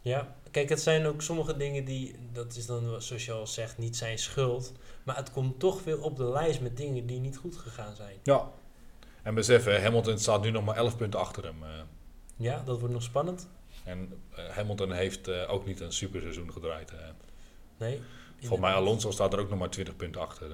[0.00, 0.36] Ja.
[0.50, 3.96] Kijk, het zijn ook sommige dingen die, dat is dan zoals je al zegt, niet
[3.96, 4.72] zijn schuld.
[5.02, 8.16] Maar het komt toch weer op de lijst met dingen die niet goed gegaan zijn.
[8.22, 8.50] Ja.
[9.22, 11.62] En besef, Hamilton staat nu nog maar 11 punten achter hem.
[11.62, 11.68] eh.
[12.36, 13.48] Ja, dat wordt nog spannend.
[13.84, 16.92] en eh, Hamilton heeft eh, ook niet een super seizoen gedraaid.
[17.78, 18.00] Nee.
[18.38, 20.50] Volgens mij Alonso staat er ook nog maar 20 punten achter.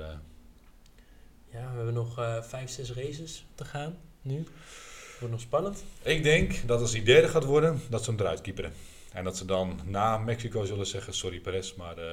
[1.49, 4.45] Ja, we hebben nog eh vijf, zes races te gaan nu.
[5.19, 5.85] Wordt nog spannend.
[6.03, 8.73] Ik denk dat als hij derde gaat worden, dat ze hem eruit keeperen.
[9.13, 12.13] En dat ze dan na Mexico zullen zeggen, sorry Perez, maar eh,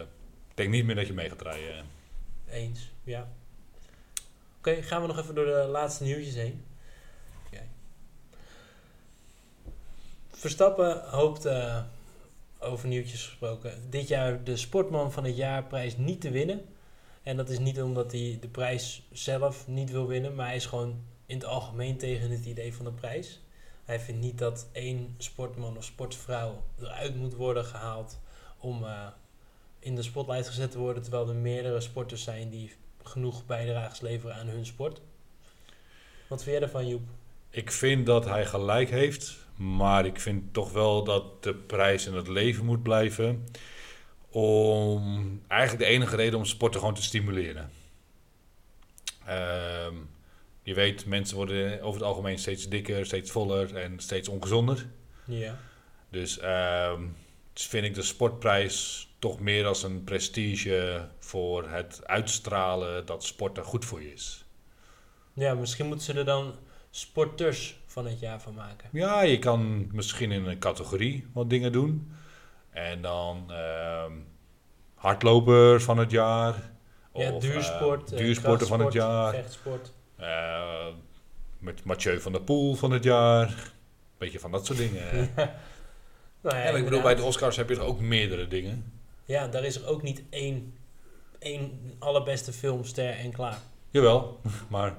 [0.49, 1.85] ik denk niet meer dat je mee gaat rijden.
[2.47, 2.55] eh.
[2.55, 3.29] Eens, ja.
[4.57, 6.63] Oké, gaan we nog even door de laatste nieuwtjes heen.
[7.45, 7.61] Oké.
[10.31, 11.81] Verstappen hoopt, eh,
[12.59, 16.65] over nieuwtjes gesproken, dit jaar de Sportman van het Jaarprijs niet te winnen.
[17.23, 20.65] En dat is niet omdat hij de prijs zelf niet wil winnen, maar hij is
[20.65, 23.39] gewoon in het algemeen tegen het idee van de prijs.
[23.85, 28.19] Hij vindt niet dat één sportman of sportvrouw eruit moet worden gehaald
[28.57, 29.07] om eh,
[29.79, 34.35] in de spotlight gezet te worden, terwijl er meerdere sporters zijn die genoeg bijdrages leveren
[34.35, 35.01] aan hun sport.
[36.27, 37.07] Wat vind jij daarvan, Joep?
[37.49, 42.13] Ik vind dat hij gelijk heeft, maar ik vind toch wel dat de prijs in
[42.13, 43.47] het leven moet blijven.
[44.29, 47.71] Om eigenlijk de enige reden om sporten gewoon te stimuleren.
[49.25, 49.95] Ehm,
[50.69, 54.85] je weet, mensen worden over het algemeen steeds dikker, steeds voller en steeds ongezonder.
[55.25, 55.57] Ja.
[56.09, 57.01] Dus ehm,
[57.53, 63.63] dus vind ik de sportprijs toch meer als een prestige voor het uitstralen dat sporten
[63.63, 64.45] goed voor je is.
[65.33, 66.55] Ja, misschien moeten ze er dan
[66.89, 68.89] sporters van het jaar van maken.
[68.91, 72.11] Ja, je kan misschien in een categorie wat dingen doen.
[72.69, 74.11] En dan ehm
[74.93, 76.71] hardloper van het jaar.
[77.13, 79.33] ja, Of, duursport, eh, eh, duursporter van het jaar.
[79.33, 79.93] Vechtsport.
[80.19, 80.85] Eh,
[81.57, 83.71] met Mathieu van der Poel van het jaar.
[84.17, 85.29] Beetje van dat soort dingen.
[86.41, 88.93] Nou ja, en ik bedoel, bij de Oscars heb je er ook meerdere dingen.
[89.25, 90.73] Ja, daar is er ook niet één,
[91.39, 93.57] één allerbeste filmster en klaar.
[93.89, 94.93] Jawel, maar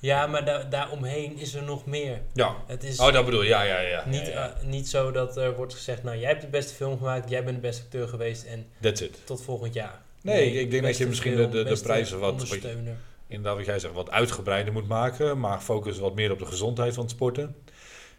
[0.00, 2.20] Ja, maar da daaromheen is er nog meer.
[2.34, 2.56] ja.
[2.66, 4.04] Het is Oh, dat bedoel je, ja, ja, ja.
[4.06, 4.54] niet, ja, ja.
[4.60, 7.44] eh, niet zo dat er wordt gezegd, nou jij hebt de beste film gemaakt, jij
[7.44, 9.26] bent de beste acteur geweest en That's it.
[9.26, 10.00] tot volgend jaar.
[10.22, 12.96] Nee, ik denk dat je misschien film, de- de- de prijzen wat- wat je- Ondersteuner.
[13.30, 16.94] Inderdaad wat jij zegt, wat uitgebreider moet maken, maar focus wat meer op de gezondheid
[16.94, 17.56] van het sporten.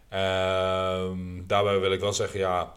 [0.08, 2.72] Ehm, daarbij wil ik wel zeggen, ja,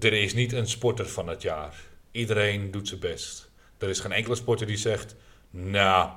[0.00, 1.74] er is niet een sporter van het jaar.
[2.10, 3.50] Iedereen doet zijn best.
[3.78, 5.16] Er is geen enkele sporter die zegt,
[5.50, 6.10] nou,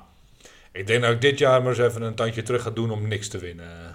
[0.72, 3.08] ik denk dat ik dit jaar maar eens even een tandje terug ga doen om
[3.08, 3.95] niks te winnen.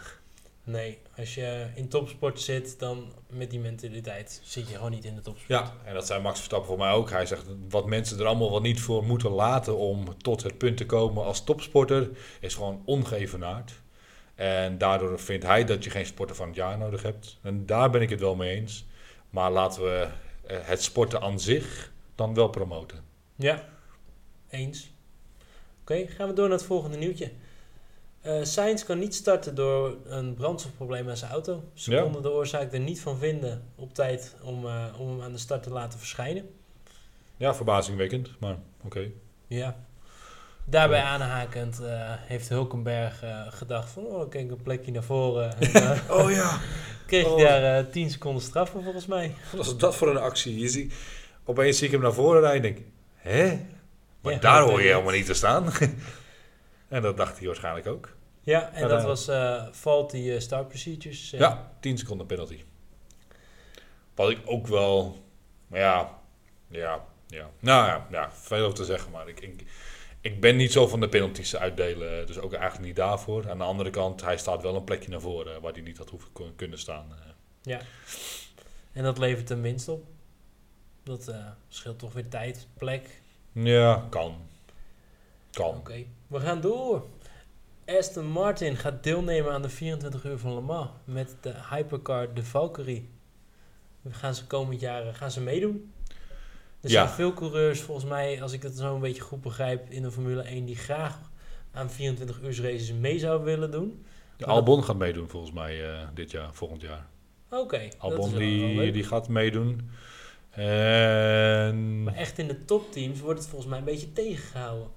[0.71, 5.15] Nee, als je in topsport zit, dan met die mentaliteit zit je gewoon niet in
[5.15, 5.49] de topsport.
[5.49, 7.11] Ja, en dat zei Max Verstappen voor mij ook.
[7.11, 10.77] Hij zegt wat mensen er allemaal wel niet voor moeten laten om tot het punt
[10.77, 13.73] te komen als topsporter, is gewoon ongeëvenaard.
[14.35, 17.39] En daardoor vindt hij dat je geen sporter van het jaar nodig hebt.
[17.43, 18.87] En daar ben ik het wel mee eens.
[19.31, 20.09] Maar laten we
[20.47, 23.05] eh, het sporten aan zich dan wel promoten.
[23.37, 23.69] Ja,
[24.51, 24.91] eens.
[25.81, 27.31] Oké, gaan we door naar het volgende nieuwtje.
[28.21, 31.63] Eh Sainz kan niet starten door een brandstofprobleem aan zijn auto.
[31.75, 32.03] Ze Ja.
[32.03, 35.39] konden de oorzaak er niet van vinden op tijd om, eh, om hem aan de
[35.39, 36.51] start te laten verschijnen.
[37.37, 39.11] Ja, verbazingwekkend, maar oké.
[39.47, 39.77] Ja.
[40.65, 41.05] Daarbij Ja.
[41.05, 44.05] aanhakend eh, heeft Hulkenberg gedacht van...
[44.05, 45.59] Oh, kijk, een plekje naar voren.
[45.61, 46.59] En, Oh ja,
[47.07, 47.39] kreeg Oh.
[47.39, 49.35] daar eh 10 seconden straf voor volgens mij.
[49.57, 50.59] wat is dat voor een actie?
[50.59, 50.95] Je ziet,
[51.45, 53.59] opeens zie ik hem naar voren rijden en denk, hè?
[54.21, 55.73] Maar Ja, daar hoor je helemaal niet te staan.
[56.91, 58.17] En dat dacht hij waarschijnlijk ook.
[58.43, 61.33] Ja, en dat was eh faulty eh, start procedures.
[61.33, 61.41] eh.
[61.41, 62.63] Ja, 10 seconden penalty.
[64.15, 65.25] Wat ik ook wel,
[65.71, 66.19] ja,
[66.69, 67.51] ja, ja.
[67.61, 69.65] Nou ja, ja veel over te zeggen, maar ik, ik,
[70.21, 73.51] ik ben niet zo van de penalties uitdelen, dus ook eigenlijk niet daarvoor.
[73.51, 76.11] Aan de andere kant, hij staat wel een plekje naar voren waar hij niet had
[76.11, 77.07] hoeven kun- kunnen staan.
[77.63, 77.81] Ja.
[78.93, 80.05] En dat levert een winst op.
[81.03, 81.35] Dat
[81.69, 83.21] scheelt toch weer tijd, plek.
[83.53, 84.37] Ja, kan.
[85.51, 85.77] Kan.
[85.77, 87.07] Oké, we gaan door.
[87.87, 92.45] Aston Martin gaat deelnemen aan de 24 uur van Le Mans met de hypercar de
[92.45, 93.09] Valkyrie.
[94.03, 95.93] We gaan ze komend jaar eh, gaan ze meedoen.
[96.81, 97.03] Er Ja.
[97.05, 100.11] zijn veel coureurs, volgens mij, als ik het zo een beetje goed begrijp, in de
[100.11, 101.19] Formule 1 die graag
[101.73, 104.05] aan 24 uur races mee zouden willen doen.
[104.37, 107.07] De Maar Albon gaat meedoen volgens mij eh, dit jaar, volgend jaar.
[107.51, 109.91] Oké, Albon die, die gaat meedoen.
[110.51, 114.89] En Maar echt in de topteams wordt het volgens mij een beetje tegengehouden.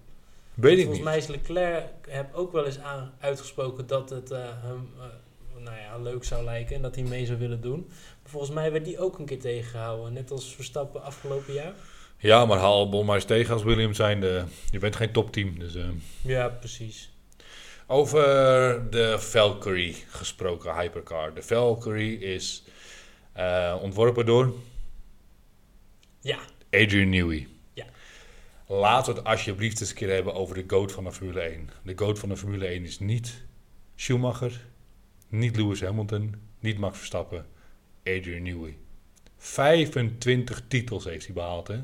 [0.53, 4.39] Weet ik Volgens mij is Leclerc heb ook wel eens aan, uitgesproken dat het eh,
[4.45, 5.03] hem eh,
[5.63, 7.85] nou ja, leuk zou lijken en dat hij mee zou willen doen.
[7.87, 11.73] Maar volgens mij werd die ook een keer tegengehouden, net als Verstappen afgelopen jaar.
[12.17, 14.45] Ja, maar haal Albon maar eens tegen als Williams zijnde.
[14.71, 15.75] Je bent geen topteam, dus...
[15.75, 15.83] eh.
[16.21, 17.11] Ja, precies.
[17.87, 18.21] Over
[18.89, 21.33] de Valkyrie gesproken, hypercar.
[21.33, 22.63] De Valkyrie is
[23.81, 24.53] ontworpen door
[26.19, 26.39] Ja,
[26.71, 27.47] Adrian Newey.
[28.79, 31.69] Laten we het alsjeblieft eens een keer hebben over de GOAT van de Formule 1.
[31.83, 33.43] De GOAT van de Formule 1 is niet
[33.95, 34.65] Schumacher,
[35.29, 37.45] niet Lewis Hamilton, niet Max Verstappen,
[38.03, 38.77] Adrian Newey.
[39.37, 41.79] 25 titels heeft hij behaald, hè?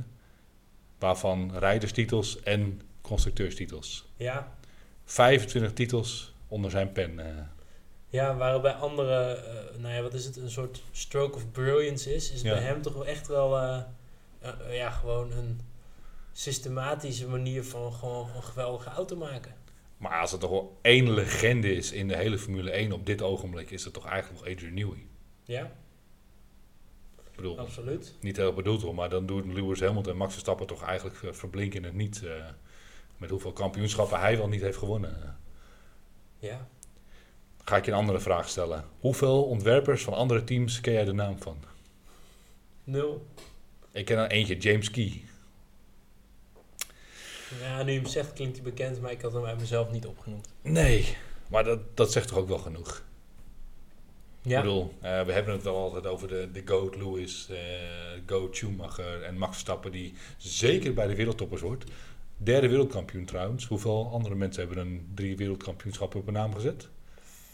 [1.00, 4.08] Waarvan rijderstitels en constructeurstitels.
[4.16, 4.58] ja.
[5.06, 7.20] 25 titels onder zijn pen.
[7.20, 7.44] eh.
[8.10, 12.16] Ja, waar bij andere, eh, nou ja, wat is het, een soort stroke of brilliance
[12.16, 12.54] is, is Ja.
[12.54, 13.82] bij hem toch wel echt wel, eh,
[14.72, 15.60] ja, gewoon een
[16.40, 19.54] systematische manier van gewoon een geweldige auto maken.
[19.98, 23.22] Maar als er toch wel één legende is in de hele Formule 1 op dit
[23.22, 25.06] ogenblik, is het toch eigenlijk nog Adrian Newey.
[25.44, 25.64] Ja,
[27.30, 28.16] Ik bedoel, absoluut.
[28.22, 31.32] niet heel bedoeld hoor, maar dan doen Lewis Hamilton en Max Verstappen toch eigenlijk eh,
[31.32, 32.24] verblinken het niet.
[32.24, 32.46] eh,
[33.18, 35.38] met hoeveel kampioenschappen hij wel niet heeft gewonnen.
[36.40, 36.68] Ja.
[37.64, 38.86] Ga ik je een andere vraag stellen.
[39.00, 41.58] Hoeveel ontwerpers van andere teams ken jij de naam van?
[42.84, 43.26] Nul.
[43.92, 45.24] Ik ken er eentje, James Key.
[47.62, 50.06] Ja, nu je hem zegt klinkt hij bekend, maar ik had hem uit mezelf niet
[50.06, 50.48] opgenoemd.
[50.62, 51.18] Nee,
[51.50, 53.04] maar dat, dat zegt toch ook wel genoeg?
[54.42, 57.58] Ja, Ik bedoel, eh, we hebben het wel altijd over de, de GOAT Lewis, eh
[58.26, 61.84] GOAT Schumacher en Max Verstappen, die zeker bij de wereldtoppers wordt.
[62.38, 63.66] Derde wereldkampioen trouwens.
[63.66, 66.88] Hoeveel andere mensen hebben een drie wereldkampioenschappen op een naam gezet?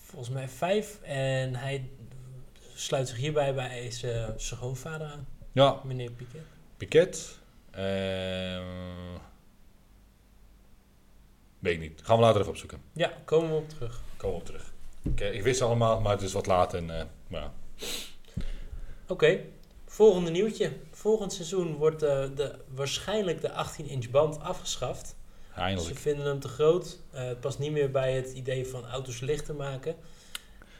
[0.03, 0.99] volgens mij vijf.
[1.01, 1.89] En hij
[2.75, 6.41] sluit zich hierbij bij zijn schoonvader aan, Ja, meneer Piquet.
[6.77, 7.39] Piquet.
[7.71, 7.83] eh,
[11.65, 12.01] weet ik niet.
[12.03, 12.81] Gaan we later even opzoeken.
[12.93, 14.01] Ja, komen we op terug.
[14.17, 14.73] Komen we op terug.
[15.01, 16.73] Ik, eh, ik wist allemaal, maar het is wat laat.
[16.73, 17.53] En, eh, ja.
[19.07, 19.39] Oké,
[19.85, 20.71] volgende nieuwtje.
[20.91, 25.15] Volgend seizoen wordt de, de, waarschijnlijk de 18-inch band afgeschaft.
[25.53, 25.97] Ze eindelijk.
[25.97, 26.99] vinden hem te groot.
[27.11, 29.95] Eh, het past niet meer bij het idee van auto's lichter maken.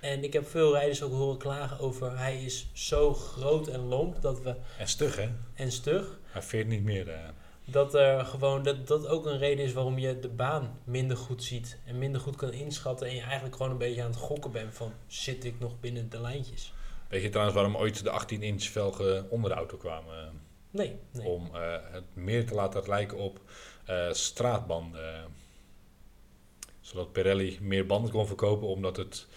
[0.02, 2.18] En ik heb veel rijders ook horen klagen over...
[2.18, 5.30] hij is zo groot en lomp dat we, En stug, hè?
[5.54, 6.20] en stug...
[6.26, 7.34] Hij veert niet meer.
[7.66, 11.44] Dat er gewoon dat, dat ook een reden is waarom je de baan minder goed
[11.44, 14.52] ziet en minder goed kan inschatten en je eigenlijk gewoon een beetje aan het gokken
[14.52, 16.74] bent van zit ik nog binnen de lijntjes?
[17.08, 20.42] Weet je trouwens waarom ooit de 18-inch velgen onder de auto kwamen?
[20.70, 21.28] Nee, nee.
[21.28, 23.40] Om eh, het meer te laten lijken op
[23.86, 25.34] eh, straatbanden.
[26.82, 29.28] Zodat Pirelli meer banden kon verkopen, omdat het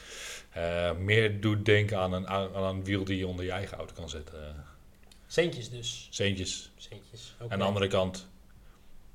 [0.50, 3.94] eh, meer doet denken aan een, aan een wiel die je onder je eigen auto
[3.94, 4.64] kan zetten.
[5.30, 6.06] Centjes dus.
[6.10, 6.72] Centjes.
[6.76, 7.34] Centjes.
[7.38, 8.28] En aan de andere kant,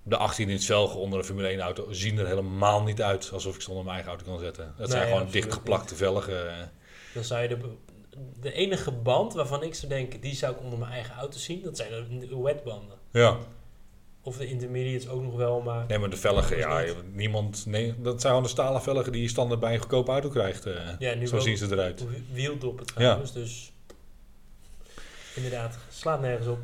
[0.03, 3.55] de 18 inch velgen onder een Formule 1 auto zien er helemaal niet uit alsof
[3.55, 4.65] ik ze onder mijn eigen auto kan zetten.
[4.67, 6.71] Het Nee, zijn gewoon dichtgeplakte velgen.
[7.13, 7.57] Dan zou je de,
[8.39, 11.61] de enige band waarvan ik zou denken, die zou ik onder mijn eigen auto zien,
[11.61, 12.97] dat zijn de wetbanden.
[13.11, 13.37] Ja.
[14.25, 17.93] Of de intermediates ook nog wel, maar Nee, maar de velgen, Dat ja, niemand, nee,
[18.01, 20.65] dat zijn gewoon de stalen velgen die je standaard bij een goedkope auto krijgt.
[20.65, 20.89] eh.
[20.99, 22.05] ja, nu Zo zien ze eruit.
[22.31, 23.72] wieldoppen trouwens, dus
[25.35, 26.59] inderdaad, slaat nergens op.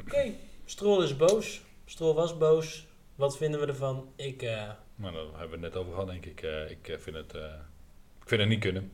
[0.00, 0.32] Oké,
[0.64, 1.62] Strol is boos.
[1.84, 2.86] Strol was boos.
[3.14, 4.12] Wat vinden we ervan?
[4.16, 6.42] Ik, eh, Maar daar hebben we het net over gehad, denk ik.
[6.42, 7.32] Eh, ik eh, vind het,
[8.22, 8.90] ik vind het niet kunnen.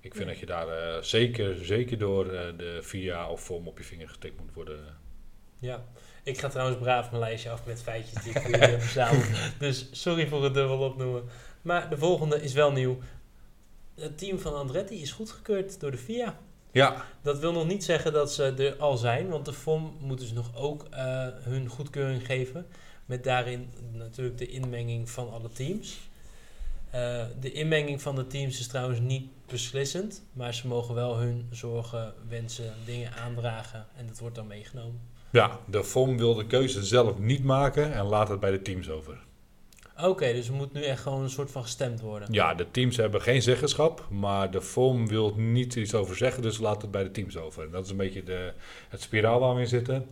[0.00, 0.26] Ik vind Nee.
[0.26, 2.24] dat je daar zeker, zeker door
[2.56, 4.96] de VIA of FOM op je vinger getikt moet worden.
[5.58, 5.84] ja.
[6.24, 9.24] Ik ga trouwens braaf mijn lijstje af met feitjes die ik voor jullie heb verzameld.
[9.58, 11.24] Dus sorry voor het dubbel opnoemen.
[11.62, 12.98] Maar de volgende is wel nieuw.
[13.94, 16.38] Het team van Andretti is goedgekeurd door de FIA.
[16.72, 20.26] Ja, Dat wil nog niet zeggen dat ze er al zijn, want de FOM moeten
[20.26, 22.66] ze nog ook eh, hun goedkeuring geven.
[23.06, 25.98] Met daarin natuurlijk de inmenging van alle teams.
[26.90, 31.48] Eh, de inmenging van de teams is trouwens niet beslissend, maar ze mogen wel hun
[31.50, 35.00] zorgen, wensen, dingen aandragen en dat wordt dan meegenomen.
[35.30, 38.90] ja, de FOM wil de keuze zelf niet maken en laat het bij de teams
[38.90, 39.18] over.
[40.02, 42.32] Oké, dus er moet nu echt gewoon een soort van gestemd worden.
[42.32, 46.58] Ja, de teams hebben geen zeggenschap, maar de FOM wil niet iets over zeggen, dus
[46.58, 47.70] laat het bij de teams over.
[47.70, 48.52] Dat is een beetje de,
[48.88, 50.06] het spiraal waar we in zitten.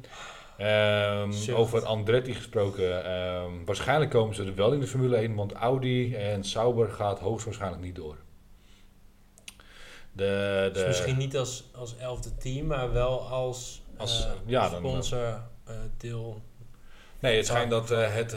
[0.56, 5.52] Ehm, over Andretti gesproken, ehm, waarschijnlijk komen ze er wel in de Formule 1, want
[5.52, 8.16] Audi en Sauber gaat hoogstwaarschijnlijk niet door.
[10.12, 10.24] De,
[10.64, 14.78] de, Dus misschien niet als, als elfde team, maar wel als, Als, eh, ja, dan-
[14.78, 16.40] sponsor, eh, deel.
[17.18, 18.32] Nee, het schijnt dat eh, het,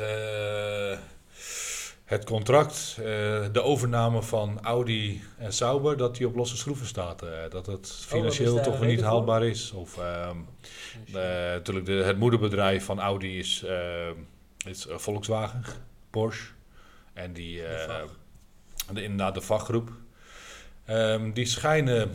[2.04, 3.04] het contract, eh,
[3.52, 7.22] de overname van Audi en Sauber, dat die op losse schroeven staat.
[7.22, 9.08] eh, dat het financieel daar toch weer niet voor?
[9.08, 9.72] haalbaar is.
[9.72, 10.38] Of, ehm,
[11.08, 11.14] eh,
[11.54, 14.10] natuurlijk, de, het moederbedrijf van Audi is, eh,
[14.66, 15.64] is eh, Volkswagen,
[16.10, 16.52] Porsche.
[17.14, 18.06] En die, De
[18.94, 19.92] de, inderdaad de vakgroep.
[20.86, 22.12] Ehm, die schijnen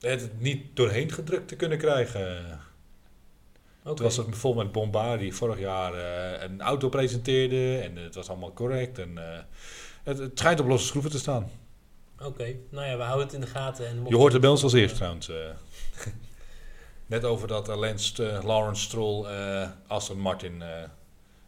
[0.00, 2.60] het niet doorheen gedrukt te kunnen krijgen.
[3.86, 3.94] Oké.
[3.94, 8.14] Toen was het vol met Bombard die vorig jaar eh, een auto presenteerde en het
[8.14, 8.98] was allemaal correct.
[8.98, 9.38] En, eh,
[10.04, 11.50] het, het schijnt op losse schroeven te staan.
[12.22, 13.86] Oké, nou ja, we houden het in de gaten.
[13.86, 15.28] En Je hoort het bij ons als eerst trouwens.
[15.28, 15.36] eh.
[17.06, 19.26] Net over dat Lance, Lawrence Stroll
[19.86, 20.62] Aston Martin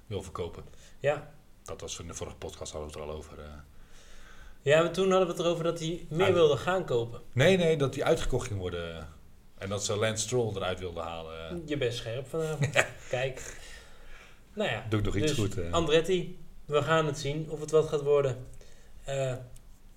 [0.07, 0.65] wil verkopen.
[1.01, 1.31] Ja.
[1.65, 3.39] Dat was in de vorige podcast hadden we het er al over.
[4.63, 7.21] ja, maar toen hadden we het erover dat hij meer Uit- wilde gaan kopen.
[7.33, 9.09] Nee, nee, dat die uitgekocht ging worden.
[9.59, 11.63] En dat ze Lance Stroll eruit wilden halen.
[11.67, 12.87] Je bent scherp vanavond.
[13.11, 13.57] Kijk.
[14.53, 15.73] Nou ja, Doe ik nog iets dus goed.
[15.73, 18.47] Andretti, we gaan het zien of het wat gaat worden.
[19.05, 19.33] Eh,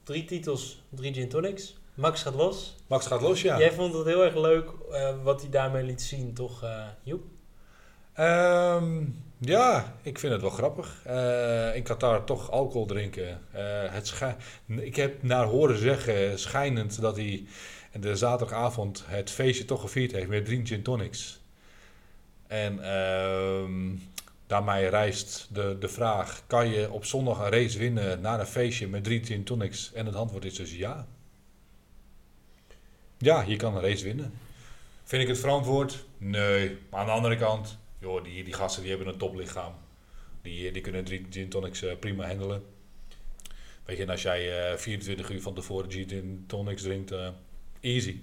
[0.04, 1.78] drie titels, drie gin tonics.
[1.93, 2.76] Max gaat los.
[2.88, 3.60] Max gaat los, ja.
[3.60, 7.24] Jij vond het heel erg leuk eh, wat hij daarmee liet zien, toch eh Joep?
[8.13, 9.04] Ehm,
[9.38, 11.06] ja, ik vind het wel grappig.
[11.76, 13.41] In Qatar toch alcohol drinken.
[13.91, 14.21] Het
[14.67, 17.45] ik heb naar horen zeggen, schijnend, dat hij
[17.99, 21.41] de zaterdagavond het feestje toch gevierd heeft met drie gin tonics.
[22.47, 23.95] En ehm,
[24.47, 28.88] daarmee rijst de, de vraag, kan je op zondag een race winnen na een feestje
[28.88, 29.93] met drie gin tonics?
[29.93, 31.08] En het antwoord is dus ja.
[33.17, 34.34] Ja, je kan een race winnen.
[35.04, 36.06] Vind ik het verantwoord?
[36.17, 36.77] Nee.
[36.89, 39.73] Maar aan de andere kant, joh, die, die gasten die hebben een toplichaam.
[40.41, 42.63] Die, die kunnen drie gin tonics eh, prima handelen.
[43.86, 47.30] Weet je, en als jij eh 24 uur van tevoren gin tonics drinkt, eh,
[47.82, 48.20] easy.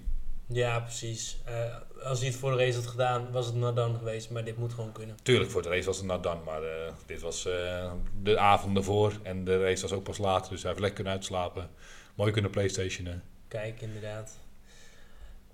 [0.47, 1.37] Ja, precies.
[1.45, 4.29] Eh, als hij het voor de race had gedaan, was het nou dan geweest.
[4.29, 5.17] Maar dit moet gewoon kunnen.
[5.23, 7.91] Tuurlijk, voor de race was het nou dan, maar eh, dit was eh,
[8.21, 9.13] de avond ervoor.
[9.23, 11.69] En de race was ook pas later, dus hij heeft lekker kunnen uitslapen.
[12.15, 13.23] Mooi kunnen playstationen.
[13.47, 14.37] Kijk, inderdaad.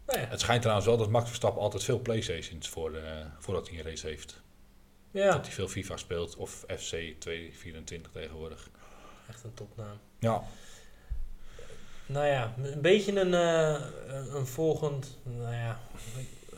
[0.06, 2.92] Nou ja, Het schijnt trouwens wel dat Max Verstappen altijd veel playstations voor,
[3.40, 4.42] voordat hij een race heeft.
[5.12, 5.32] ja.
[5.32, 8.70] Dat hij veel FIFA speelt, of FC 224 tegenwoordig.
[9.30, 9.98] echt een topnaam.
[10.20, 10.44] Ja,
[12.08, 13.82] Nou ja, een beetje een, eh,
[14.36, 15.80] een- volgend, nou ja,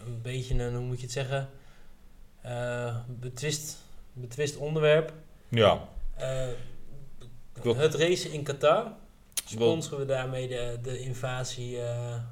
[0.06, 1.50] een beetje een, hoe moet je het zeggen,
[2.42, 3.78] eh, betwist,
[4.14, 5.14] betwist onderwerp.
[5.50, 5.88] ja.
[6.16, 6.48] Eh,
[7.64, 8.92] het racen in Qatar.
[9.46, 11.78] Sponsoren we daarmee de, de invasie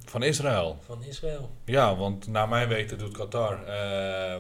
[0.05, 0.77] van Israël.
[0.85, 1.51] van Israël?
[1.65, 3.65] Ja, want naar mijn weten doet Qatar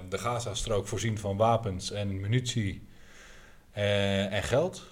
[0.09, 2.87] de Gaza-strook voorzien van wapens en munitie
[3.71, 4.83] en geld.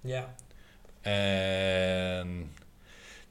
[0.00, 0.34] Ja,
[1.00, 2.52] En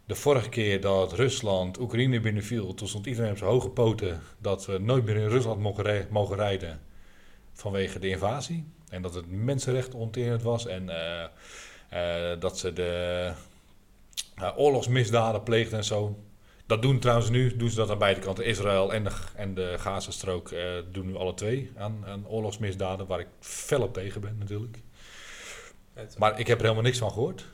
[0.10, 4.65] de vorige keer dat Rusland Oekraïne binnenviel, toen stond iedereen op zijn hoge poten dat
[4.65, 6.80] we nooit meer in Rusland mogen, mogen rijden.
[7.54, 8.65] vanwege de invasie.
[8.89, 10.65] En dat het mensenrechten onterend was.
[10.65, 11.24] En eh,
[11.89, 13.34] eh, dat ze de
[14.41, 16.19] uh, oorlogsmisdaden pleegden en zo.
[16.65, 18.45] Dat doen trouwens nu, doen ze dat aan beide kanten.
[18.45, 23.19] Israël en de, en de Gazastrook eh, doen nu alle twee aan, aan oorlogsmisdaden, waar
[23.19, 24.78] ik fel op tegen ben natuurlijk.
[26.17, 27.45] Maar ik heb er helemaal niks van gehoord.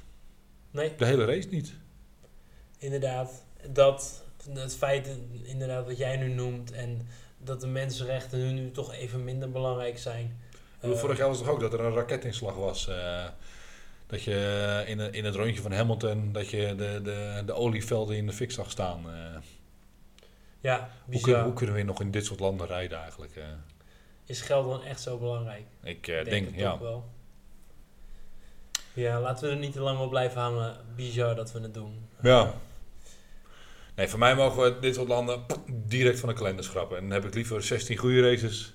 [0.72, 1.84] nee, De hele race niet.
[2.86, 3.44] Inderdaad.
[3.70, 5.10] Dat, het feit
[5.44, 9.98] inderdaad wat jij nu noemt en dat de mensenrechten nu, nu toch even minder belangrijk
[9.98, 10.40] zijn.
[10.80, 12.88] Bedoel, Eh, vorig jaar was het toch ook dat er een raketinslag was.
[12.88, 13.26] eh,
[14.08, 18.16] dat je in, het- in het rondje van Hamilton, dat je de, de, de olievelden
[18.16, 19.04] in de fik zag staan.
[19.10, 19.42] eh.
[20.60, 21.24] ja, hoe, bizar.
[21.24, 23.40] kunnen, hoe kunnen we nog in dit soort landen rijden eigenlijk?
[24.26, 25.66] Is geld dan echt zo belangrijk?
[25.84, 26.72] ik Ik denk, het ja.
[26.72, 27.06] ook wel.
[28.94, 30.76] Ja, laten we er niet te lang op blijven hangen.
[30.96, 32.06] Bizar dat we het doen.
[32.22, 32.54] Ja.
[33.96, 36.98] Nee, voor mij mogen we dit soort landen direct van de kalender schrappen.
[36.98, 38.74] En dan heb ik liever 16 goede races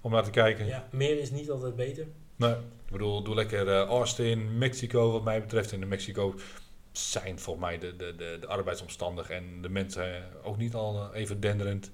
[0.00, 0.66] om naar te kijken.
[0.66, 2.06] Ja, meer is niet altijd beter.
[2.36, 5.72] Nee, ik bedoel, doe lekker eh, Austin, Mexico wat mij betreft.
[5.72, 6.34] En de Mexico
[6.92, 11.20] zijn volgens mij de, de, de, de arbeidsomstandigheden en de mensen ook niet al eh,
[11.20, 11.90] even denderend.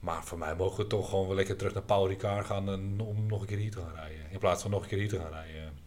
[0.00, 3.00] Maar voor mij mogen we toch gewoon weer lekker terug naar Paul Ricard gaan en,
[3.00, 4.30] om nog een keer hier te gaan rijden.
[4.30, 5.78] In plaats van nog een keer hier te gaan rijden.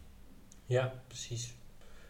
[0.66, 1.54] Ja, precies.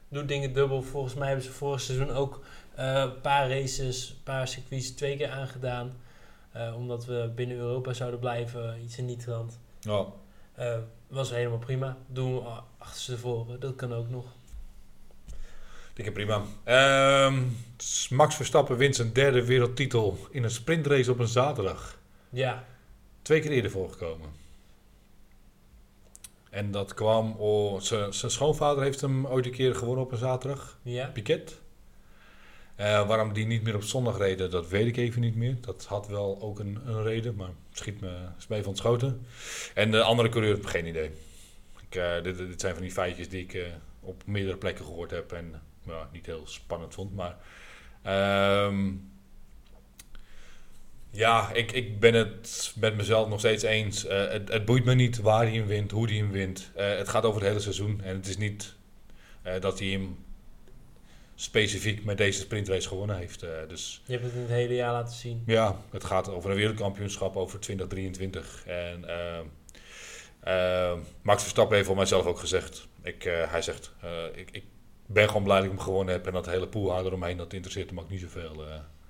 [0.09, 0.83] Doe dingen dubbel.
[0.83, 2.41] Volgens mij hebben ze vorig seizoen ook
[2.85, 5.97] een paar races, een paar circuits twee keer aangedaan.
[6.53, 9.59] Eh, omdat we binnen Europa zouden blijven, iets in die trant.
[9.81, 10.07] Ja,
[10.55, 11.97] Eh, was helemaal prima.
[12.07, 14.25] Doen we achterstevoren, dat kan ook nog.
[15.95, 16.43] dikke prima.
[16.65, 17.43] Ehm,
[18.11, 21.99] Max Verstappen wint zijn derde wereldtitel in een sprintrace op een zaterdag.
[22.31, 22.65] Ja,
[23.23, 24.29] Twee keer eerder voorgekomen.
[26.51, 27.35] En dat kwam...
[27.39, 30.79] Oh, zijn zijn schoonvader heeft hem ooit een keer gewonnen op een zaterdag.
[30.83, 31.07] ja.
[31.07, 31.60] Piquet.
[32.81, 35.57] Eh, waarom die niet meer op zondag reden, dat weet ik even niet meer.
[35.61, 39.27] Dat had wel ook een, een reden, maar schiet me is me even ontschoten.
[39.75, 41.11] En de andere coureur heb ik geen idee.
[41.89, 43.63] Ik, eh, dit, dit zijn van die feitjes die ik eh,
[44.01, 45.63] op meerdere plekken gehoord heb en
[46.13, 47.15] niet heel spannend vond.
[47.15, 47.37] Maar
[48.03, 48.93] ehm,
[51.11, 54.03] ja, ik, ik ben het met mezelf nog steeds eens.
[54.09, 56.71] Het, boeit me niet waar hij hem wint, hoe hij hem wint.
[56.75, 58.75] Het gaat over het hele seizoen en het is niet
[59.61, 60.17] dat hij hem
[61.41, 63.43] specifiek met deze sprintrace gewonnen heeft.
[63.43, 65.43] Eh, dus Je hebt het in het hele jaar laten zien.
[65.47, 68.65] ja, het gaat over een wereldkampioenschap over 2023.
[68.67, 69.39] En eh,
[70.41, 72.89] eh, Max Verstappen heeft voor mijzelf ook gezegd.
[73.03, 73.93] Ik, hij zegt,
[74.35, 74.65] ik, ik
[75.07, 76.27] ben gewoon blij dat ik hem gewonnen heb.
[76.27, 78.65] En dat hele poelhaar eromheen, dat interesseert hem ook niet zoveel.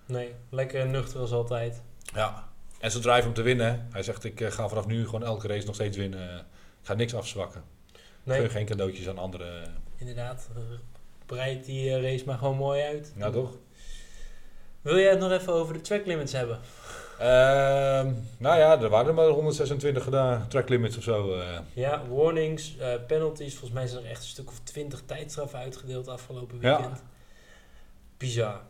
[0.06, 1.82] Nee, lekker nuchter als altijd.
[2.14, 2.48] ja.
[2.80, 3.88] En zijn drive om te winnen.
[3.92, 6.38] Hij zegt, ik ga vanaf nu gewoon elke race nog steeds winnen.
[6.80, 7.62] Ik ga niks afzwakken.
[8.22, 9.74] Nee, geen cadeautjes aan anderen.
[9.96, 10.48] inderdaad.
[11.36, 13.12] Breid die eh, race maar gewoon mooi uit.
[13.16, 13.50] Ja, toch?
[14.82, 16.58] Wil jij het nog even over de track limits hebben?
[17.18, 20.48] Ehm, nou ja, er waren er maar 126 gedaan.
[20.48, 21.34] Track limits of zo.
[21.34, 21.58] eh.
[21.72, 23.52] Ja, warnings, eh, penalties.
[23.52, 26.76] Volgens mij zijn er echt een stuk of twintig tijdstraffen uitgedeeld afgelopen Ja.
[26.76, 27.02] weekend.
[28.16, 28.60] Bizar.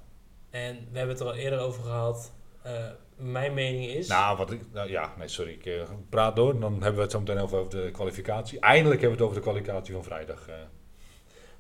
[0.51, 2.33] En we hebben het er al eerder over gehad.
[2.63, 2.73] Eh,
[3.17, 4.09] mijn mening is...
[4.09, 6.61] Nou, wat ik, nou ja, nee, sorry, ik praat door.
[6.61, 8.61] Dan hebben we het zo meteen over, over de kwalificatie.
[8.61, 10.47] Eindelijk hebben we het over de kwalificatie van vrijdag.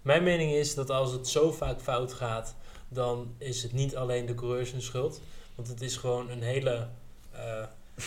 [0.02, 2.56] Mijn mening is dat als het zo vaak fout gaat,
[2.88, 5.20] dan is het niet alleen de coureurs hun schuld.
[5.54, 6.88] Want het is gewoon een hele,
[7.30, 7.64] eh,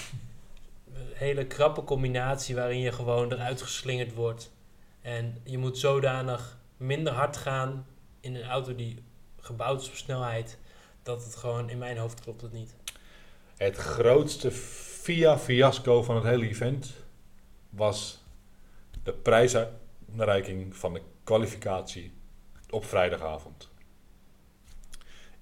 [1.25, 4.51] hele krappe combinatie waarin je gewoon eruit geslingerd wordt.
[5.01, 7.85] En je moet zodanig minder hard gaan
[8.19, 9.03] in een auto die
[9.39, 10.57] gebouwd is op snelheid,
[11.03, 12.75] dat het gewoon in mijn hoofd klopt het niet.
[13.57, 16.93] Het grootste FIA-fiasco van het hele event
[17.69, 18.23] was
[19.03, 22.13] de prijsuitreiking van de kwalificatie
[22.69, 23.69] op vrijdagavond.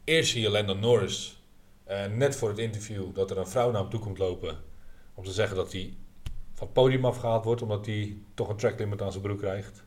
[0.03, 1.43] Eerst zie je Lando Norris
[1.83, 4.57] eh, net voor het interview dat er een vrouw naar hem toe komt lopen
[5.13, 5.93] om te zeggen dat hij
[6.53, 9.83] van het podium afgehaald wordt omdat hij toch een tracklimit aan zijn broek krijgt.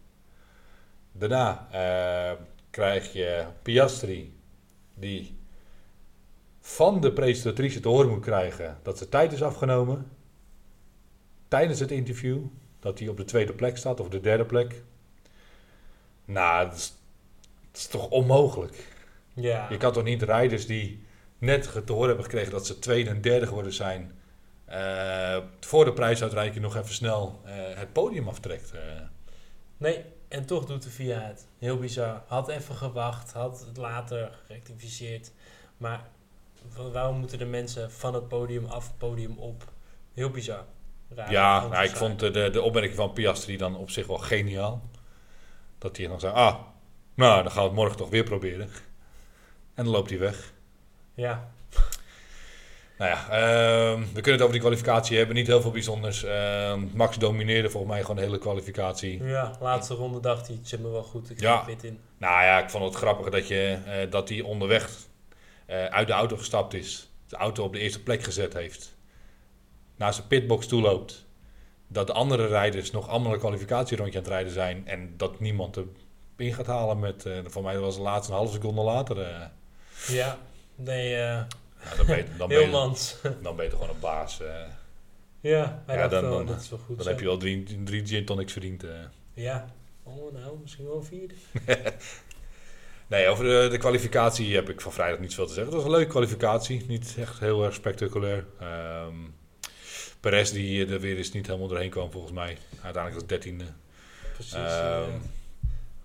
[1.13, 4.39] Daarna eh, krijg je Piastri
[4.95, 5.39] die
[6.61, 10.11] van de presentatrice te horen moet krijgen dat zijn tijd is afgenomen.
[11.49, 12.39] Tijdens het interview.
[12.81, 14.83] Dat hij op de tweede plek staat of de derde plek.
[16.25, 16.93] Nou, dat is,
[17.71, 18.93] dat is toch onmogelijk.
[19.35, 21.05] Ja, Je kan toch niet rijders die
[21.39, 24.13] net te horen hebben gekregen dat ze tweede en derde geworden zijn.
[24.65, 28.71] eh, voor de prijsuitreiking nog even snel eh, het podium aftrekt.
[28.73, 28.81] eh.
[29.77, 31.47] nee, en toch doet de VIA het.
[31.59, 32.23] Heel bizar.
[32.27, 35.33] Had even gewacht, had het later gerectificeerd.
[35.77, 36.05] Maar
[36.77, 39.65] wa- waarom moeten de mensen van het podium af, het podium op?
[40.15, 40.65] Heel bizar.
[41.09, 41.31] Raar.
[41.31, 44.83] ja, nou, ik vond de, de opmerking van Piastri dan op zich wel geniaal.
[45.85, 46.55] Dat hij dan zei, ah,
[47.15, 48.69] nou, dan gaan we het morgen toch weer proberen.
[49.75, 50.53] En dan loopt hij weg.
[51.15, 51.53] Ja,
[52.99, 55.35] Nou ja, ehm, we kunnen het over die kwalificatie hebben.
[55.37, 56.25] Niet heel veel bijzonders.
[56.25, 59.25] Ehm, Max domineerde volgens mij gewoon de hele kwalificatie.
[59.25, 61.65] Ja, laatste ronde dacht hij, het zit me wel goed, ik Ja.
[61.65, 62.01] fit in.
[62.19, 64.91] Nou ja, ik vond het grappig dat hij dat hij onderweg
[65.67, 67.11] eh, uit de auto gestapt is.
[67.29, 68.97] De auto op de eerste plek gezet heeft.
[69.97, 71.24] Naar zijn pitbox toe loopt.
[71.95, 74.87] Dat de andere rijders nog allemaal een kwalificatierondje aan het rijden zijn.
[74.89, 75.85] En dat niemand er
[76.37, 77.27] in gaat halen met...
[77.27, 79.21] eh voor mij was het laatste een halve seconde later.
[79.21, 79.41] eh.
[80.09, 80.39] Ja,
[80.75, 81.47] nee, eh Ja,
[81.97, 82.71] dan ben je, dan ben je,
[83.43, 84.39] dan ben je toch gewoon een baas.
[85.41, 87.11] ja, hij Ja, dan- wel, dan- dat is wel goed dan zo.
[87.11, 88.85] heb je al drie, drie gin tonics verdiend.
[89.35, 89.67] Ja,
[90.03, 91.35] oh nou, misschien wel vierde.
[93.07, 95.73] Nee, over de, de kwalificatie heb ik van vrijdag niet zoveel te zeggen.
[95.73, 96.85] Het was een leuke kwalificatie.
[96.89, 98.45] Niet echt heel erg spectaculair.
[98.61, 99.15] Ehm
[100.31, 102.57] Perez die er weer eens niet helemaal doorheen kwam volgens mij.
[102.83, 103.65] Uiteindelijk als dertiende.
[104.33, 104.55] Precies.
[104.55, 105.03] Eh,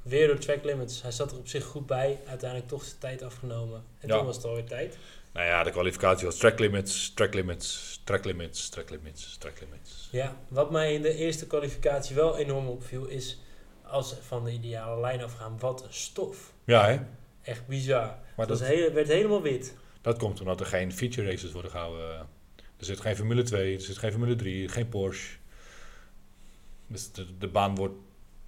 [0.01, 1.01] weer door track limits.
[1.01, 2.19] Hij zat er op zich goed bij.
[2.27, 3.83] Uiteindelijk toch zijn tijd afgenomen.
[3.99, 4.17] En Ja.
[4.17, 4.97] toen was het alweer tijd.
[5.33, 10.07] Nou ja, de kwalificatie was track limits, track limits, track limits, track limits, track limits.
[10.11, 13.39] Ja, wat mij in de eerste kwalificatie wel enorm opviel is...
[13.83, 16.53] als ze van de ideale lijn afgaan, wat een stof.
[16.63, 16.99] Ja, hè?
[17.41, 18.05] Echt bizar.
[18.35, 19.75] Maar het dat, hele, werd helemaal wit.
[20.01, 22.27] dat komt omdat er geen feature races worden gehouden.
[22.79, 25.37] Er zit geen Formule 2, er zit geen Formule 3, geen Porsche.
[26.87, 27.95] Dus de, de baan wordt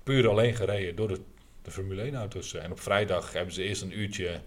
[0.03, 1.21] puur alleen gereden door de,
[1.61, 2.53] de Formule 1 auto's.
[2.53, 4.39] En op vrijdag hebben ze eerst een uurtje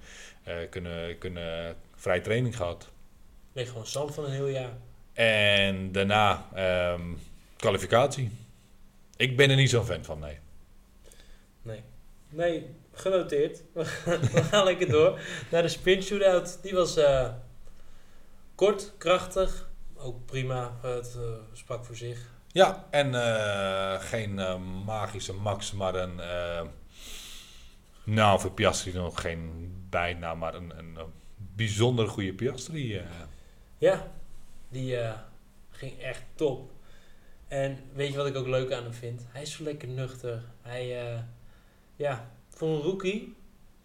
[0.43, 2.91] eh, kunnen, kunnen vrij training gehad.
[3.53, 4.73] Ligt gewoon zand van een heel jaar.
[5.13, 7.15] En daarna ehm,
[7.57, 8.31] kwalificatie.
[9.17, 10.39] Ik ben er niet zo'n fan van, nee.
[11.63, 11.83] Nee.
[12.29, 13.63] Nee, genoteerd.
[13.73, 15.21] We gaan, we gaan lekker door
[15.51, 16.59] naar de sprint shootout.
[16.63, 17.29] Die was eh,
[18.55, 19.73] kort, krachtig.
[20.05, 20.73] Ook prima.
[20.83, 22.33] Het eh, sprak voor zich.
[22.53, 26.21] Ja, en eh, geen eh, magische max, maar een...
[26.21, 26.63] eh,
[28.05, 32.97] nou, voor Piastri nog geen bijnaam, maar een, een, een bijzonder goede Piastri.
[32.97, 33.05] eh.
[33.79, 34.13] Ja,
[34.69, 35.13] die eh,
[35.71, 36.71] ging echt top.
[37.49, 39.27] En weet je wat ik ook leuk aan hem vind?
[39.29, 40.43] Hij is zo lekker nuchter.
[40.63, 41.19] Hij, eh,
[41.97, 43.35] ja, voor een rookie.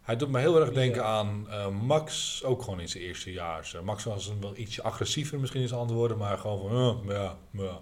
[0.10, 3.72] Hij doet me heel erg denken aan eh, Max, ook gewoon in zijn eerste jaar.
[3.84, 7.80] Max was een wel ietsje agressiever misschien in zijn antwoorden, maar gewoon van, ja, ja.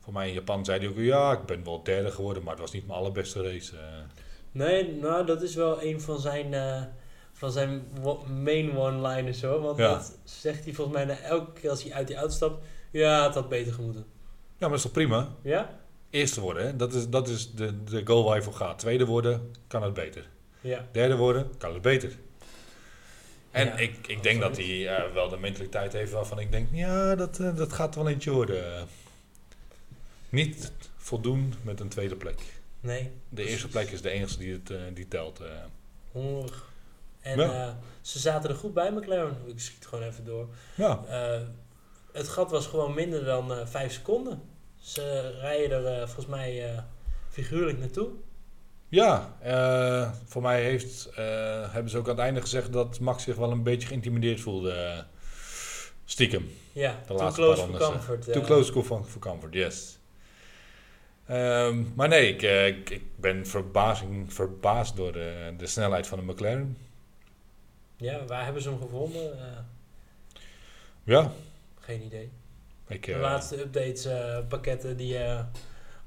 [0.00, 2.60] Voor mij in Japan zei hij ook, ja, ik ben wel derde geworden, maar het
[2.62, 3.76] was niet mijn allerbeste race.
[3.76, 3.82] eh.
[4.52, 6.82] Nee, nou, dat is wel een van zijn, eh,
[7.32, 7.82] van zijn
[8.42, 9.60] main one-liners hoor.
[9.60, 9.88] Want Ja.
[9.92, 12.64] dat zegt hij volgens mij na elke keer als hij uit die auto stapt.
[12.90, 14.04] Ja, het had beter gemoeten.
[14.32, 15.28] Ja, maar dat is toch prima?
[15.42, 15.78] Ja?
[16.10, 16.76] Eerste worden, hè?
[16.76, 18.78] Dat is, dat is de, de goal waar je voor gaat.
[18.78, 20.28] Tweede worden, kan het beter.
[20.66, 20.86] Ja.
[20.92, 22.12] Derde worden, kan het beter.
[23.50, 26.68] En Ja, ik, ik denk dat hij eh, wel de mentaliteit heeft waarvan ik denk,
[26.72, 28.86] ja, dat, eh, dat gaat wel eentje worden.
[30.28, 32.40] Niet voldoen met een tweede plek.
[32.80, 33.10] Nee.
[33.28, 35.40] De eerste plek is de enige die, het, eh, die telt.
[36.12, 36.64] Hongerig.
[37.20, 37.78] En Ja.
[38.00, 39.36] ze zaten er goed bij, McLaren.
[39.46, 40.48] Ik schiet gewoon even door.
[40.74, 41.04] Ja,
[42.12, 44.42] het gat was gewoon minder dan 5 seconden.
[44.80, 46.82] Ze rijden er volgens mij
[47.30, 48.08] figuurlijk naartoe.
[48.88, 53.22] Ja eh, voor mij heeft, eh, hebben ze ook aan het einde gezegd dat Max
[53.22, 54.72] zich wel een beetje geïntimideerd voelde.
[54.72, 55.02] eh,
[56.04, 56.50] stiekem.
[56.72, 58.32] Ja, too laatste close for comfort.
[58.32, 59.98] Too close for, for comfort, yes.
[61.26, 66.32] Ehm, maar nee, ik, ik, ik ben verbazing, verbaasd door de, de snelheid van de
[66.32, 66.76] McLaren.
[67.96, 69.38] Ja, waar hebben ze hem gevonden?
[71.04, 71.32] Ja,
[71.80, 72.30] geen idee.
[72.88, 74.08] ik, De laatste updates,
[74.48, 75.18] pakketten die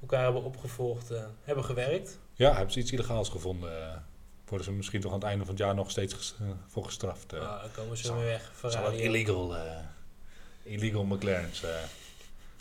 [0.02, 1.12] elkaar hebben opgevolgd,
[1.44, 2.20] hebben gewerkt.
[2.40, 3.82] Ja, hebben ze iets illegaals gevonden.
[3.92, 3.98] eh,
[4.46, 6.86] worden ze misschien toch aan het einde van het jaar nog steeds ges- eh, voor
[6.86, 7.34] gestraft.
[7.34, 7.40] eh.
[7.40, 8.52] Ah, dan komen ze weer weg.
[8.56, 8.96] Ferrari.
[8.96, 9.78] het illegal, eh,
[10.64, 11.64] illegal McLaren's.
[11.64, 11.70] eh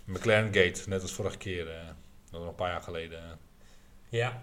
[0.05, 1.65] McLaren Gate, net als vorige keer.
[1.65, 1.75] dat
[2.31, 3.21] was nog een paar jaar geleden.
[4.09, 4.43] Ja.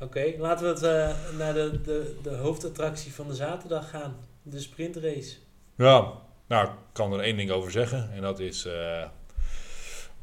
[0.00, 4.16] Oké, laten we het naar de, de, de hoofdattractie van de zaterdag gaan.
[4.42, 5.36] De sprintrace.
[5.76, 6.12] Ja,
[6.46, 8.12] nou, ik kan er één ding over zeggen.
[8.12, 8.66] En dat is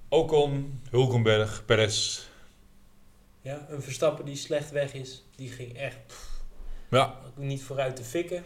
[0.10, 2.26] Ocon, Hulkenberg, Perez.
[3.48, 5.24] Ja, een Verstappen die slecht weg is.
[5.36, 6.30] Die ging echt pff,
[6.90, 8.44] Ja, ook niet vooruit te fikken.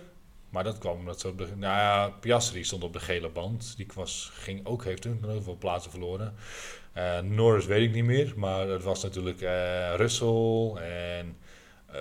[0.49, 1.45] maar dat kwam omdat ze op de...
[1.45, 3.73] Nou ja, Piastri stond op de gele band.
[3.77, 6.33] Die was, ging ook, heeft toen heel veel plaatsen verloren.
[6.93, 8.33] Eh, Norris weet ik niet meer.
[8.35, 11.37] Maar het was natuurlijk eh, Russell en...
[11.87, 11.93] eh,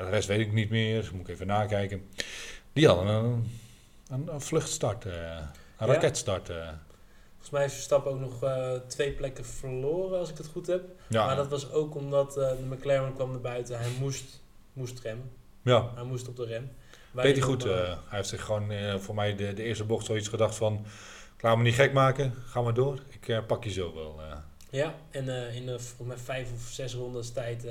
[0.00, 1.10] de rest weet ik niet meer.
[1.12, 2.08] Moet ik even nakijken.
[2.72, 3.50] Die hadden een,
[4.08, 5.04] een, een vluchtstart.
[5.04, 5.52] een Ja?
[5.78, 6.50] raketstart.
[7.44, 10.84] Volgens mij heeft Verstappen ook nog eh, twee plekken verloren, als ik het goed heb.
[11.08, 13.78] ja, Maar dat was ook omdat eh, de McLaren kwam naar buiten.
[13.78, 14.42] Hij moest,
[14.72, 15.30] moest remmen.
[15.62, 15.90] ja.
[15.94, 16.70] Hij moest op de rem.
[17.12, 17.64] Deed hij goed.
[17.64, 17.72] eh,
[18.08, 20.86] hij heeft zich gewoon voor mij de, de eerste bocht zoiets gedacht van...
[21.40, 22.98] Laat me niet gek maken, ga maar door.
[23.08, 24.20] Ik pak je zo wel.
[24.70, 27.64] Ja, en in de, volgens mij vijf of zes rondes tijd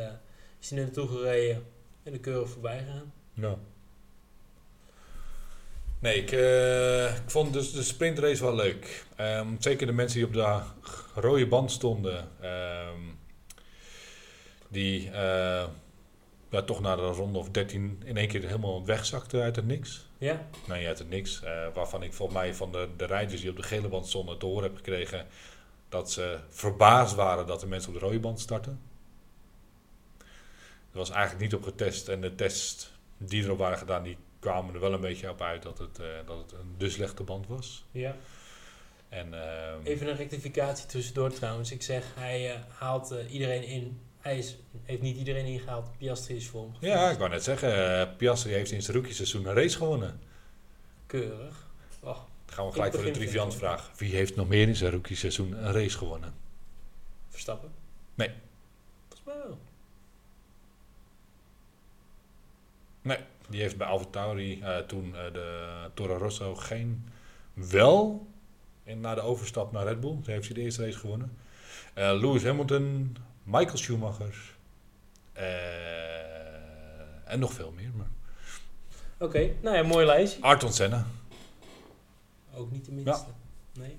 [0.59, 1.63] is hij naartoe gereden
[2.03, 3.13] en de keurig voorbij gegaan.
[3.34, 3.57] ja.
[6.04, 9.06] Nee, ik, eh, ik vond dus de sprintrace wel leuk.
[9.16, 10.60] Ehm, zeker de mensen die op de
[11.22, 12.30] rode band stonden.
[12.41, 12.99] ehm,
[14.68, 15.66] die eh,
[16.49, 20.06] ja, toch na de ronde of 13 in één keer helemaal wegzakten uit het niks.
[20.18, 20.47] Ja?
[20.68, 21.41] Nee, uit het niks.
[21.43, 24.38] eh, waarvan ik volgens mij van de, de rijders die op de gele band stonden
[24.38, 25.28] te horen heb gekregen
[25.89, 28.80] dat ze verbaasd waren dat de mensen op de rode band starten.
[30.91, 34.74] Er was eigenlijk niet op getest en de tests die erop waren gedaan, die kwamen
[34.74, 37.48] er wel een beetje op uit dat het, eh, dat het een de slechte band
[37.48, 37.86] was.
[37.91, 38.16] Ja.
[39.10, 41.72] En, ehm, Even een rectificatie tussendoor trouwens.
[41.72, 44.00] Ik zeg, hij eh, haalt eh, iedereen in.
[44.20, 45.98] Hij is, heeft niet iedereen ingehaald.
[45.98, 49.46] Piastri is voor hem ja, ik wou net zeggen, Piastri heeft in zijn rookie seizoen
[49.46, 50.20] een race gewonnen.
[51.06, 51.68] Keurig.
[52.00, 53.91] Oh, Dan gaan we gelijk voor de triviant vraag.
[53.98, 56.34] Wie heeft nog meer in zijn rookie seizoen een race gewonnen?
[57.30, 57.72] Verstappen?
[58.16, 58.32] Nee.
[59.08, 59.58] Volgens mij wel.
[63.50, 67.08] Die heeft bij AlphaTauri eh toen eh, de Toro Rosso geen...
[67.54, 68.28] Wel,
[68.84, 71.38] en na de overstap naar Red Bull, daar heeft hij de eerste race gewonnen.
[71.94, 74.56] Eh, Lewis Hamilton, Michael Schumacher...
[75.34, 75.44] eh,
[77.32, 77.89] en nog veel meer.
[77.96, 78.08] Maar.
[79.18, 80.41] Oké, nou ja, mooi lijstje.
[80.41, 81.06] Ayrton Senna.
[82.56, 83.26] Ook niet de minste.
[83.74, 83.98] Nee.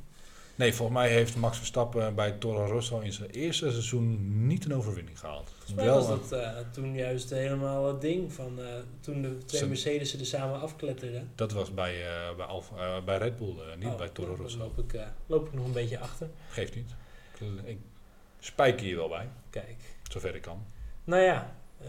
[0.56, 4.74] Nee, volgens mij heeft Max Verstappen bij Toro Rosso in zijn eerste seizoen niet een
[4.74, 5.48] overwinning gehaald.
[5.50, 8.66] Volgens mij was dat eh, toen juist helemaal het ding van eh,
[9.00, 11.30] toen de twee Mercedes er samen afkletterden.
[11.34, 14.34] Dat was bij, eh, bij, Alfa, eh, bij Red Bull, eh, niet Oh, bij Toro
[14.34, 14.58] Rosso.
[14.58, 16.28] Dan loop ik, eh, loop ik nog een beetje achter.
[16.50, 16.90] Geeft niet.
[17.38, 17.78] Ik, ik
[18.40, 19.76] spijker hier wel bij, Kijk.
[20.10, 20.66] zover ik kan.
[21.04, 21.88] Nou ja, eh,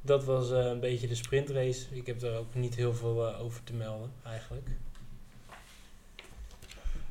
[0.00, 1.86] dat was eh, een beetje de sprintrace.
[1.90, 4.68] Ik heb er ook niet heel veel eh, over te melden, eigenlijk.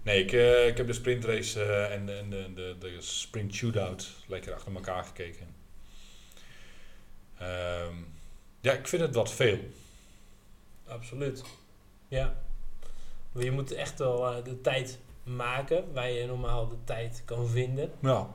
[0.08, 3.53] Nee, ik, eh, ik heb de sprintrace eh, en, de, en de, de, de sprint
[3.53, 5.47] shootout lekker achter elkaar gekeken.
[7.38, 7.95] Ehm,
[8.62, 9.60] ja, ik vind het wat veel.
[10.86, 11.43] Absoluut.
[12.08, 12.36] Ja.
[13.32, 17.47] Maar je moet echt wel eh, de tijd maken waar je normaal de tijd kan
[17.47, 17.91] vinden.
[17.99, 18.28] Ja.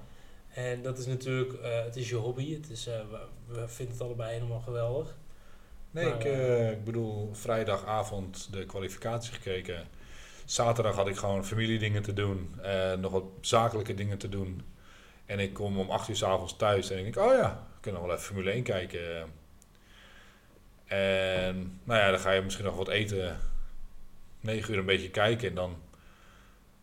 [0.48, 1.52] En dat is natuurlijk,
[1.84, 2.54] het is je hobby.
[2.54, 2.84] Het is,
[3.46, 5.16] we, vinden het allebei helemaal geweldig.
[5.90, 9.86] Nee, Maar, ik, ik bedoel, vrijdagavond de kwalificatie gekeken.
[10.52, 12.54] Zaterdag had ik gewoon familiedingen te doen.
[12.62, 14.62] eh, nog wat zakelijke dingen te doen.
[15.26, 17.80] En ik kom om 8 uur s avonds thuis en ik denk, oh ja, we
[17.80, 19.32] kunnen wel even Formule 1 kijken.
[20.84, 23.38] En nou ja, dan ga je misschien nog wat eten.
[24.40, 25.76] 9 uur een beetje kijken en dan...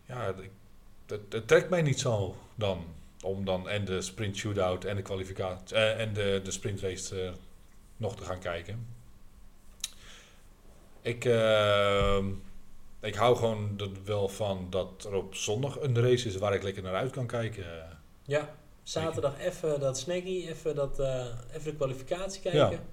[0.05, 0.34] Ja,
[1.30, 2.86] het trekt mij niet zo dan.
[3.22, 5.76] Om dan en de sprint shootout en de kwalificatie...
[5.76, 7.32] eh, en de, de sprintrace eh,
[7.97, 8.88] nog te gaan kijken.
[11.01, 12.26] Ik, eh,
[13.02, 16.64] ik hou gewoon er wel van dat er op zondag een race is waar ik
[16.64, 17.66] lekker naar uit kan kijken.
[18.24, 22.72] Ja, zaterdag even dat snackie, even, dat, eh, even de kwalificatie kijken.
[22.72, 22.84] Ja.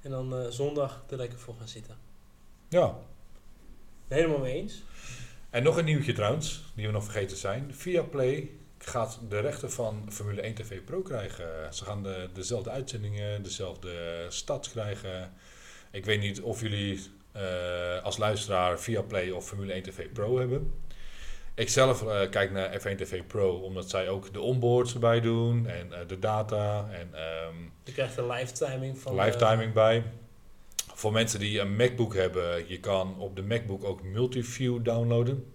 [0.00, 1.96] En dan eh, zondag er lekker voor gaan zitten.
[2.68, 2.98] Ja.
[4.08, 4.82] Helemaal mee eens.
[5.50, 7.74] En nog een nieuwtje trouwens, die we nog vergeten zijn.
[7.74, 11.74] Viaplay gaat de rechten van Formule 1 TV Pro krijgen.
[11.74, 15.32] Ze gaan de, dezelfde uitzendingen, dezelfde stads krijgen.
[15.90, 17.00] Ik weet niet of jullie
[18.02, 20.72] als luisteraar Viaplay of Formule 1 TV Pro hebben.
[21.54, 25.66] Ik zelf eh, kijk naar F1 TV Pro omdat zij ook de onboards erbij doen
[25.66, 27.54] en eh, de data en ehm,
[27.84, 29.14] Je krijgt een live timing van...
[29.14, 30.04] live eh, timing bij.
[30.94, 35.52] Voor mensen die een MacBook hebben, je kan op de MacBook ook Multiview downloaden.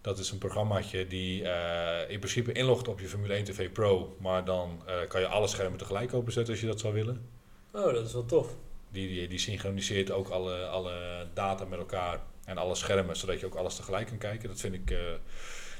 [0.00, 4.16] Dat is een programmaatje die eh, in principe inlogt op je Formule 1 TV Pro,
[4.18, 7.28] maar dan eh, kan je alle schermen tegelijk openzetten als je dat zou willen.
[7.72, 8.56] oh, dat is wel tof.
[8.90, 13.46] Die, die, die synchroniseert ook alle, alle data met elkaar en alle schermen, zodat je
[13.46, 14.48] ook alles tegelijk kan kijken.
[14.48, 14.98] Dat vind ik, eh,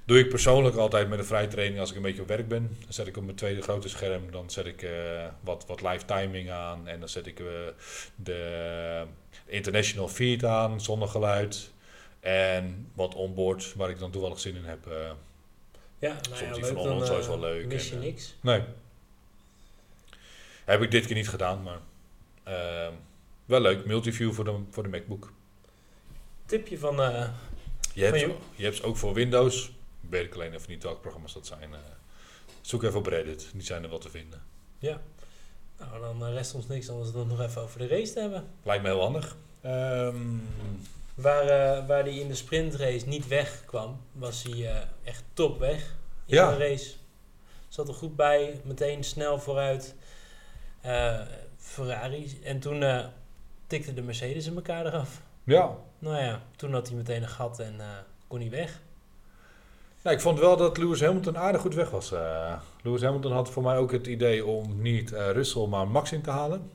[0.05, 2.77] doe ik persoonlijk altijd met een vrije training als ik een beetje op werk ben.
[2.81, 6.05] Dan zet ik op mijn tweede grote scherm, dan zet ik eh, wat, wat live
[6.05, 7.47] timing aan en dan zet ik eh,
[8.15, 9.05] de
[9.47, 11.71] international feed aan, zonder geluid.
[12.21, 14.87] En wat onboard, waar ik dan toevallig zin in heb.
[15.99, 18.37] Ja, nou Soms ja, die leuk, van is wel leuk mis je en, niks.
[18.41, 18.63] nee.
[20.65, 21.79] Heb ik dit keer niet gedaan, maar
[22.57, 22.89] eh,
[23.45, 23.85] wel leuk.
[23.87, 25.33] Multiview voor de, voor de MacBook.
[26.47, 27.01] Tipje van...
[27.03, 27.29] eh,
[27.95, 28.21] Je hebt,
[28.57, 29.73] je hebt ze ook voor Windows.
[30.01, 31.73] Weet ik alleen even niet welke programma's dat zijn.
[31.75, 31.79] eh.
[32.61, 34.43] zoek even op Reddit, die zijn er wel te vinden.
[34.79, 35.01] ja.
[35.79, 38.47] Nou, dan eh, rest ons niks anders dan nog even over de race te hebben.
[38.63, 39.37] Lijkt me heel handig.
[39.61, 40.17] Ehm,
[41.15, 41.47] Waar,
[41.87, 45.81] waar hij in de sprintrace niet wegkwam, was hij eh, echt top weg
[46.27, 46.51] in Ja.
[46.51, 46.95] de race.
[47.69, 49.95] Zat er goed bij, meteen snel vooruit.
[50.81, 51.21] Eh,
[51.61, 52.39] Ferrari.
[52.45, 53.05] En toen eh
[53.71, 55.23] tikte de Mercedes in elkaar eraf.
[55.45, 57.87] ja, Nou ja, toen had hij meteen een gat en eh,
[58.27, 58.81] kon hij weg.
[60.03, 62.13] Nou, ik vond wel dat Lewis Hamilton aardig goed weg was.
[62.13, 62.61] eh.
[62.83, 66.31] Lewis Hamilton had voor mij ook het idee om niet Russell, maar Max in te
[66.31, 66.71] halen.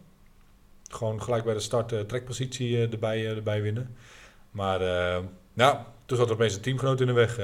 [0.92, 3.96] Gewoon gelijk bij de start uh, trekpositie uh, erbij, uh, erbij winnen.
[4.52, 4.82] Maar
[5.54, 7.38] ja, toen zat er opeens een teamgenoot in de weg.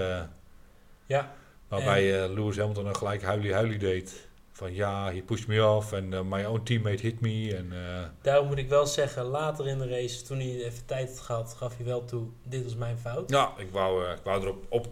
[1.06, 1.34] ja.
[1.68, 2.34] Waarbij en...
[2.34, 4.30] Lewis Hamilton dan gelijk huilie-huilie deed.
[4.52, 7.56] Van ja, he pushed me off en my own teammate hit me.
[7.56, 7.74] En,
[8.22, 11.54] Daarom moet ik wel zeggen, later in de race, toen hij even tijd had gehad,
[11.58, 13.30] gaf hij wel toe, dit was mijn fout.
[13.30, 14.88] Ja, ik wou, ik wou erop op,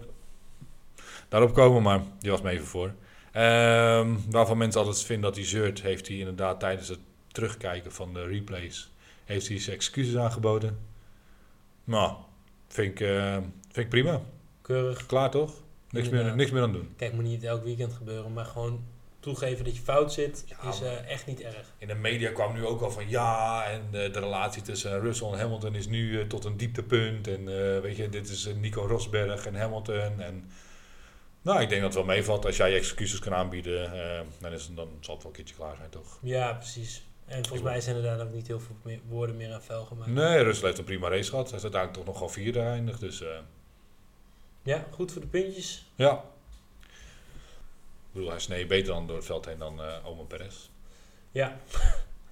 [1.30, 2.94] daarop komen, maar die was me even voor.
[3.34, 8.14] Um, waarvan mensen altijd vinden dat hij zeurt, heeft hij inderdaad tijdens het terugkijken van
[8.14, 8.92] de replays,
[9.26, 10.80] heeft hij zijn excuses aangeboden.
[11.84, 12.14] Nou,
[12.68, 14.22] vind ik, uh, vind ik prima.
[14.62, 15.06] Keurig.
[15.06, 15.54] Klaar toch?
[15.90, 16.94] Niks meer, niks meer aan doen.
[16.96, 18.84] Kijk, moet niet elk weekend gebeuren, maar gewoon
[19.20, 21.74] toegeven dat je fout zit, ja, is uh, echt niet erg.
[21.78, 25.28] In de media kwam nu ook al van ja, en de, de relatie tussen Russell
[25.28, 27.28] en Hamilton is nu uh, tot een dieptepunt.
[27.28, 27.46] En
[27.82, 30.20] weet je, dit is Nico Rosberg en Hamilton.
[30.22, 30.52] En
[31.42, 32.46] nou, ik denk dat het wel meevalt.
[32.46, 33.92] Als jij je excuses kan aanbieden,
[34.40, 36.20] dan, is dan zal het wel een keertje klaar zijn, toch?
[36.22, 37.08] Ja, precies.
[37.26, 39.86] En volgens mij zijn er daar ook niet heel veel meer woorden meer aan vuil
[39.86, 40.12] gemaakt.
[40.12, 41.48] Nee, Russell heeft een prima race gehad.
[41.48, 43.24] Hij is uiteindelijk toch nogal vierde eindig, dus...
[44.64, 45.92] Ja, goed voor de puntjes.
[45.96, 46.24] Ja.
[48.10, 50.70] Ik bedoel, hij snee beter dan door het veld heen dan uh, Oman Perez.
[51.32, 51.60] Ja.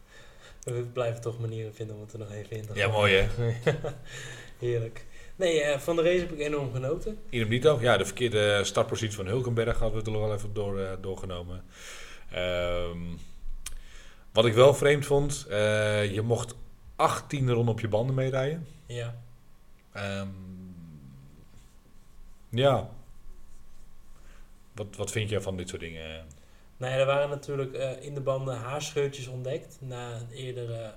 [0.63, 2.78] We blijven toch manieren vinden om het er nog even in te gaan.
[2.78, 3.28] Ja, mooi hè?
[4.67, 5.05] Heerlijk.
[5.36, 7.19] Nee, uh, van de race heb ik enorm genoten.
[7.30, 7.78] Idem dito.
[7.82, 11.63] Ja, de verkeerde startpositie van Hulkenberg hadden we er wel even door, uh, doorgenomen.
[12.36, 13.19] Um,
[14.32, 16.55] wat ik wel vreemd vond, uh, je mocht
[16.95, 18.67] 18 ronden op je banden meerijden.
[18.86, 19.15] Ja.
[19.95, 20.75] Um,
[22.49, 22.89] ja.
[24.78, 26.25] Wat, wat vind je van dit soort dingen?
[26.78, 30.93] Nou ja, er waren natuurlijk in de banden haarscheurtjes ontdekt na eerdere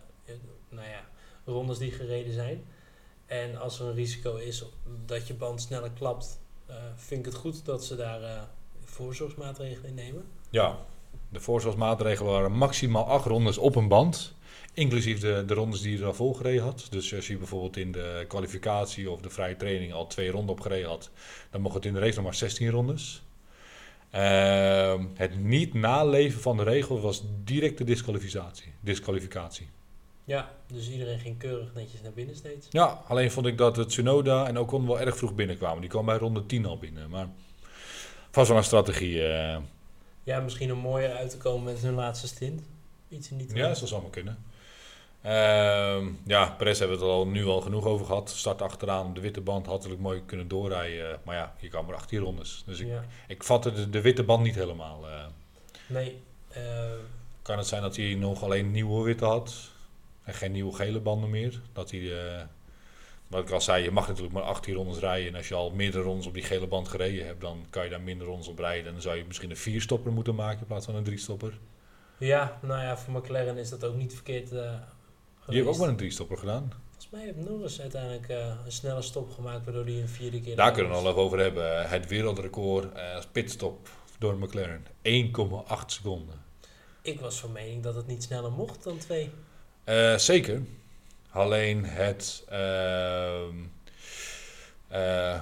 [0.69, 1.09] nou ja,
[1.45, 2.65] rondes die gereden zijn.
[3.27, 4.65] En als er een risico is
[5.07, 8.49] dat je band sneller klapt, uh, vind ik het goed dat ze daar
[8.85, 10.25] voorzorgsmaatregelen in nemen.
[10.51, 10.79] Ja,
[11.29, 14.35] de voorzorgsmaatregelen waren maximaal acht rondes op een band.
[14.75, 16.87] Inclusief de, de rondes die je al volgereden had.
[16.91, 20.89] Dus als je bijvoorbeeld in de kwalificatie of de vrije training al twee ronden opgereden
[20.89, 21.11] had,
[21.51, 23.23] dan mocht het in de race nog maar 16 rondes.
[24.15, 28.73] Uh, het niet naleven van de regel was directe disqualificatie.
[28.81, 29.69] disqualificatie.
[30.25, 32.67] Ja, dus iedereen ging keurig netjes naar binnen steeds.
[32.71, 35.81] Ja, alleen vond ik dat het Tsunoda en Ocon wel erg vroeg binnenkwamen.
[35.81, 37.11] Die kwam bij ronde 10 al binnen.
[37.11, 37.29] Maar
[38.31, 39.15] vast wel een strategie.
[39.15, 39.57] Uh...
[40.23, 42.63] Ja, misschien om mooier uit te komen met hun laatste stint.
[43.09, 44.39] Iets in die Ja, dat zou zomaar kunnen.
[45.25, 48.31] Uh, ja, Perez hebben we het al, nu al genoeg over gehad.
[48.31, 51.21] Start achteraan, de witte band had natuurlijk mooi kunnen doorrijden.
[51.25, 52.63] Maar ja, je kwam maar 18 rondes.
[52.67, 53.05] Dus ik, ja.
[53.29, 55.09] ik vatte de, de, witte band niet helemaal.
[55.09, 55.25] Uh.
[55.87, 56.23] Nee.
[57.43, 59.71] Kan het zijn dat hij nog alleen nieuwe witte had?
[60.25, 61.61] En geen nieuwe gele banden meer.
[61.73, 62.41] Dat hij, uh,
[63.27, 65.29] wat ik al zei, je mag natuurlijk maar 18 rondes rijden.
[65.29, 67.91] En als je al meerdere rondes op die gele band gereden hebt, dan kan je
[67.91, 68.87] daar minder rondes op rijden.
[68.87, 71.59] En dan zou je misschien een vierstopper moeten maken in plaats van een driestopper.
[72.19, 74.53] Ja, nou ja, voor McLaren is dat ook niet verkeerd.
[74.53, 74.73] Uh,
[75.51, 76.73] je hebt ook maar een driestopper gedaan.
[76.85, 80.57] Volgens mij heeft Norris uiteindelijk uh, een snelle stop gemaakt, waardoor hij een vierde keer.
[80.57, 81.89] Daar kunnen we nog over hebben.
[81.89, 83.89] Het wereldrecord uh, pitstop
[84.19, 84.91] door McLaren: 1,8
[85.87, 86.35] seconden.
[87.03, 89.31] Ik was van mening dat het niet sneller mocht dan twee.
[89.85, 90.63] Uh, zeker.
[91.31, 92.45] Alleen het.
[94.93, 95.41] Uh,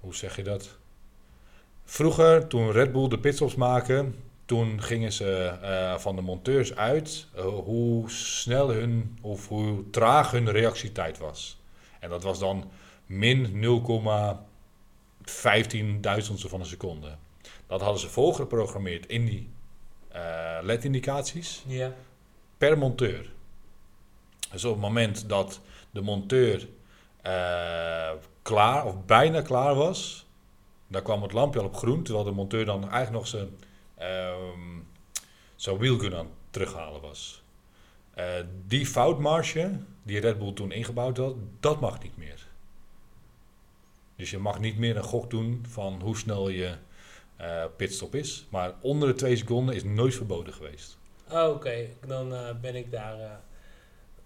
[0.00, 0.76] hoe zeg je dat?
[1.84, 4.14] Vroeger, toen Red Bull de pitstops maken,
[4.46, 5.54] toen gingen ze
[5.98, 7.26] van de monteurs uit
[7.64, 11.58] hoe snel hun of hoe traag hun reactietijd was.
[12.00, 12.70] En dat was dan
[13.06, 13.50] min 0,15
[16.48, 17.16] van een seconde.
[17.66, 19.48] Dat hadden ze voorgeprogrammeerd in die
[20.62, 21.92] LED-indicaties ja.
[22.58, 23.32] per monteur.
[24.50, 26.68] Dus op het moment dat de monteur
[28.42, 30.26] klaar of bijna klaar was,
[30.88, 33.48] dan kwam het lampje al op groen, terwijl de monteur dan eigenlijk nog zijn,
[34.02, 34.88] um,
[35.56, 37.42] zijn wheelgun aan het terughalen was.
[38.18, 38.24] Uh,
[38.66, 42.46] die foutmarge die Red Bull toen ingebouwd had, dat mag niet meer.
[44.16, 46.74] Dus je mag niet meer een gok doen van hoe snel je
[47.40, 48.46] uh, pitstop is.
[48.50, 50.98] Maar onder de twee seconden is nooit verboden geweest.
[51.30, 53.40] Oh, Oké, dan ben ik daar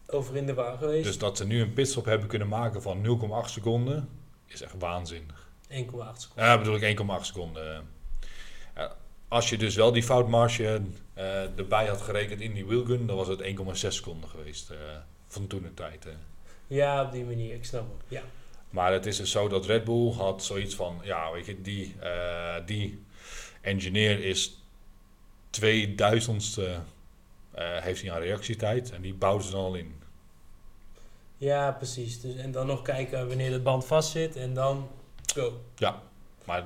[0.06, 1.04] over in de war geweest.
[1.04, 4.08] Dus dat ze nu een pitstop hebben kunnen maken van 0,8 seconden,
[4.46, 5.48] is echt waanzinnig.
[5.68, 6.18] 1,8 seconden.
[6.34, 7.88] Ja, bedoel ik 1,8 seconden.
[9.30, 10.80] Als je dus wel die foutmarge
[11.18, 14.76] uh, erbij had gerekend in die wheelgun, dan was het 1,6 seconden geweest uh,
[15.26, 16.06] van toen de tijd.
[16.06, 16.12] Uh.
[16.66, 18.06] Ja, op die manier, ik snap het.
[18.08, 18.22] Ja.
[18.70, 21.94] Maar het is dus zo dat Red Bull had zoiets van, ja, weet je, die,
[22.66, 23.02] die
[23.60, 24.62] engineer is
[25.60, 26.62] 2000ste
[27.54, 29.94] heeft hij aan reactietijd en die bouwden ze dan al in.
[31.36, 32.20] Ja, precies.
[32.20, 34.88] Dus, en dan nog kijken wanneer de band vast zit en dan
[35.34, 35.60] go.
[35.76, 36.02] Ja,
[36.44, 36.64] maar...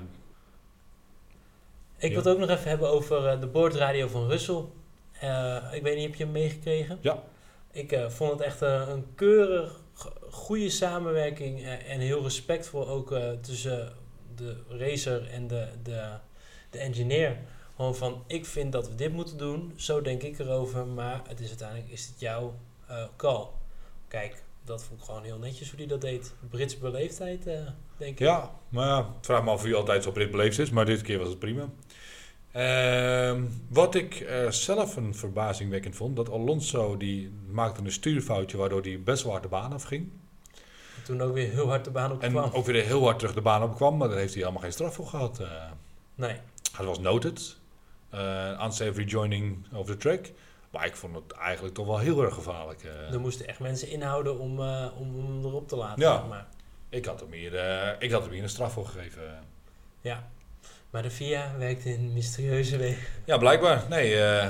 [2.04, 4.62] Ik wil het ook nog even hebben over uh, de boordradio van Russell.
[5.24, 6.98] Uh, ik weet niet, heb je hem meegekregen?
[7.00, 7.22] Ja.
[7.70, 9.80] Ik eh, vond het echt eh, een keurig,
[10.30, 13.92] goede samenwerking eh, en heel respectvol ook eh, tussen
[14.34, 16.08] de racer en de, de,
[16.70, 17.36] de engineer.
[17.76, 21.40] Gewoon van, ik vind dat we dit moeten doen, zo denk ik erover, maar het
[21.40, 22.54] is uiteindelijk is het jouw
[22.86, 23.46] eh, call.
[24.08, 26.34] Kijk, dat vond ik gewoon heel netjes hoe hij dat deed.
[26.50, 27.54] Britse beleefdheid, eh,
[27.96, 28.18] denk ik.
[28.18, 31.18] Ja, maar vraag me af of hij altijd zo Brit beleefd is, maar dit keer
[31.18, 31.68] was het prima.
[32.54, 38.82] Ehm, wat ik eh, zelf een verbazingwekkend vond, dat Alonso die maakte een stuurfoutje waardoor
[38.82, 40.10] hij best wel hard de baan afging.
[41.04, 42.50] Toen ook weer heel hard de baan op En kwam.
[42.52, 44.72] ook weer heel hard terug de baan op kwam, maar daar heeft hij helemaal geen
[44.72, 45.38] straf voor gehad.
[45.40, 45.46] eh.
[46.14, 46.36] Nee,
[46.76, 47.56] hij was noted,
[48.14, 50.30] uh, unsafe rejoining of the track.
[50.70, 52.82] Maar ik vond het eigenlijk toch wel heel erg gevaarlijk.
[52.84, 53.12] eh.
[53.12, 56.02] er moesten echt mensen inhouden om, eh, om hem erop te laten.
[56.02, 56.16] Ja.
[56.18, 56.46] zeg maar.
[56.88, 59.44] ik, had hem hier, eh, ik had hem hier een straf voor gegeven.
[60.00, 60.28] ja.
[60.94, 63.02] Maar de FIA werkt in mysterieuze wegen.
[63.24, 63.84] Ja, blijkbaar.
[63.88, 64.46] Nee, eh,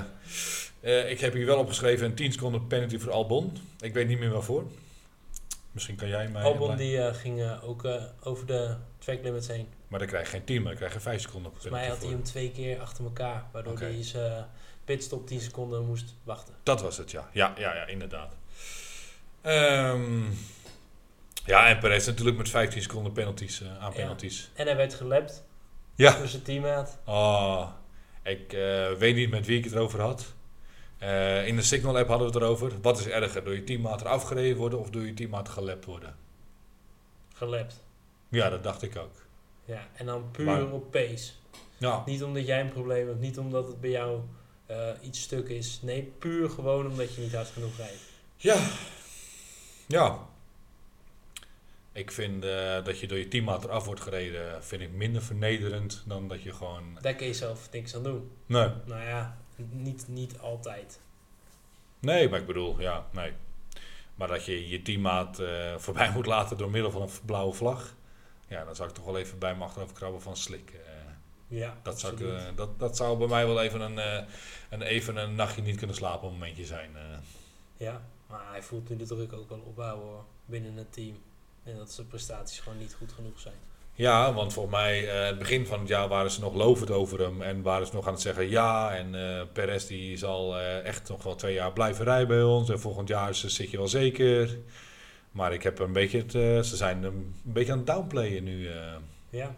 [0.80, 3.56] eh, ik heb hier wel opgeschreven een 10 seconden penalty voor Albon.
[3.80, 4.64] Ik weet niet meer waarvoor.
[5.72, 6.42] Misschien kan jij mij...
[6.42, 7.88] Albon die eh, ging ook
[8.22, 9.68] over de track limits heen.
[9.88, 12.02] Maar dan krijg je geen 10, maar dan krijg je 5 seconden Volgens mij had
[12.02, 13.44] hij hem twee keer achter elkaar.
[13.52, 14.46] Waardoor hij zijn
[14.84, 16.54] pitstop 10 seconden moest wachten.
[16.62, 17.28] Dat was het, ja.
[17.32, 18.34] Ja, ja, ja inderdaad.
[19.40, 20.22] Ehm,
[21.44, 23.96] ja, en Perez natuurlijk met 15 seconden penalties, aan Ja.
[23.96, 24.50] penalties.
[24.54, 25.42] En hij werd gelapt
[25.94, 26.26] Ja.
[26.26, 26.98] zijn teammaat.
[27.06, 27.68] Oh,
[28.22, 30.32] ik eh, weet niet met wie ik het erover had.
[30.98, 32.72] Eh, in de Signal app hadden we het erover.
[32.82, 36.16] Wat is erger, door je teammaat eraf gereden worden of door je teammaat gelapt worden?
[37.34, 37.82] Gelapt.
[38.28, 39.12] Ja, dat dacht ik ook.
[39.64, 41.32] Ja, en dan puur Maar- op pace.
[41.78, 44.20] Ja, Niet omdat jij een probleem hebt, niet omdat het bij jou
[44.66, 45.78] eh, iets stuk is.
[45.82, 48.00] Nee, puur gewoon omdat je niet hard genoeg rijdt.
[48.36, 48.56] Ja.
[49.86, 50.18] Ja.
[51.94, 56.02] Ik vind eh, dat je door je teammaat eraf wordt gereden, vind ik minder vernederend
[56.06, 56.98] dan dat je gewoon...
[57.00, 58.30] Daar kun je zelf niks aan doen.
[58.46, 58.68] Nee.
[58.84, 59.38] Nou ja,
[59.70, 61.00] niet, niet altijd.
[61.98, 63.32] Nee, maar ik bedoel, ja, nee.
[64.14, 67.94] Maar dat je je teammaat eh, voorbij moet laten door middel van een blauwe vlag.
[68.48, 70.70] Ja, dan zou ik toch wel even bij me achterover krabben van slik.
[70.70, 70.92] eh.
[71.48, 74.26] Ja, dat, zou ik, dat, dat zou bij mij wel even een,
[74.70, 76.90] een, even een nachtje niet kunnen slapen momentje zijn.
[77.76, 81.22] Ja, maar hij voelt nu de druk ook wel opbouwen hoor, binnen het team.
[81.64, 83.54] En dat zijn prestaties gewoon niet goed genoeg zijn.
[83.96, 87.20] Ja, want volgens mij, eh het begin van het jaar waren ze nog lovend over
[87.20, 87.42] hem.
[87.42, 88.94] En waren ze nog aan het zeggen ja.
[88.96, 92.70] En eh Perez die zal eh, echt nog wel twee jaar blijven rijden bij ons.
[92.70, 94.58] En volgend jaar zit je wel zeker.
[95.30, 96.32] Maar ik heb een beetje het,
[96.66, 98.68] ze zijn een beetje aan het downplayen nu.
[99.30, 99.54] Ja.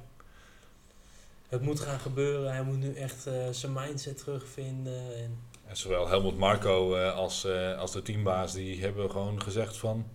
[1.48, 2.52] Het moet gaan gebeuren.
[2.52, 5.16] Hij moet nu echt zijn mindset terugvinden.
[5.16, 7.46] En En zowel Helmut Marco als,
[7.78, 10.06] als de teambaas, die hebben gewoon gezegd van...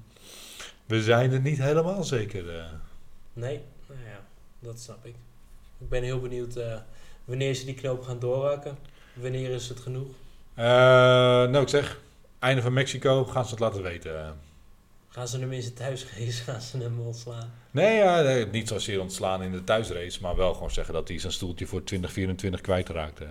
[0.91, 2.57] We zijn er niet helemaal zeker.
[2.59, 2.65] eh.
[3.33, 4.19] nee, nou ja,
[4.59, 5.15] dat snap ik.
[5.77, 6.75] Ik ben heel benieuwd eh,
[7.25, 8.77] wanneer ze die knoop gaan doorhakken.
[9.13, 10.07] Wanneer is het genoeg?
[10.53, 11.99] Eh, nou, ik zeg,
[12.39, 14.39] einde van Mexico gaan ze het laten weten.
[15.09, 17.51] Gaan ze hem in zijn thuisrace, gaan ze hem ontslaan?
[17.71, 21.19] Nee, ja, nee, niet zozeer ontslaan in de thuisrace, maar wel gewoon zeggen dat hij
[21.19, 23.19] zijn stoeltje voor 2024 kwijtraakt.
[23.21, 23.27] eh.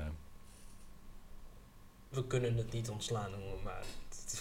[2.08, 3.82] We kunnen het niet ontslaan noemen, maar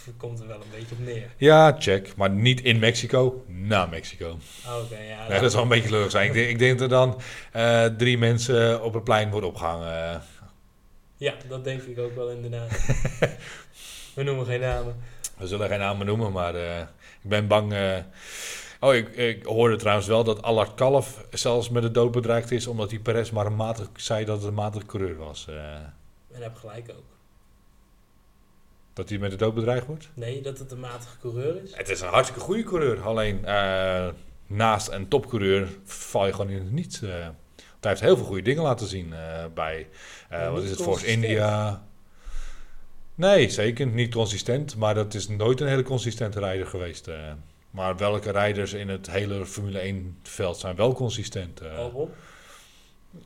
[0.05, 1.29] het komt er wel een beetje op neer.
[1.37, 2.15] Ja, check.
[2.15, 4.37] Maar niet in Mexico, na Mexico.
[4.83, 5.27] Oké, ja.
[5.27, 6.27] Nee, dat zou een beetje lullig zijn.
[6.27, 7.21] Ik denk, ik denk dat er dan
[7.51, 10.21] eh, drie mensen op het plein worden opgehangen.
[11.17, 12.69] Ja, dat denk ik ook wel inderdaad.
[14.15, 14.95] We noemen geen namen.
[15.37, 16.79] We zullen geen namen noemen, maar eh,
[17.21, 17.73] ik ben bang.
[17.73, 17.97] eh,
[18.81, 22.67] Oh, ik, ik hoorde trouwens wel dat Allard Kalf zelfs met de dood bedreigd is,
[22.67, 25.45] omdat hij Perez maar een matig zei dat het een matige coureur was.
[25.49, 25.73] eh.
[26.31, 27.03] En heb gelijk ook.
[28.99, 30.09] Dat hij met de dood bedreigd wordt?
[30.13, 31.75] Nee, dat het een matige coureur is.
[31.75, 33.01] Het is een hartstikke goede coureur.
[33.01, 34.07] Alleen eh,
[34.47, 37.01] naast een topcoureur val je gewoon in het niets.
[37.01, 37.09] eh.
[37.11, 39.87] Want hij heeft heel veel goede dingen laten zien eh, bij,
[40.51, 41.05] wat is het, Force.
[41.05, 41.83] India.
[43.15, 44.75] Nee, zeker niet consistent.
[44.75, 47.09] Maar dat is nooit een hele consistente rijder geweest.
[47.71, 51.61] Maar welke rijders in het hele Formule 1 veld zijn wel consistent?
[51.77, 52.09] Albon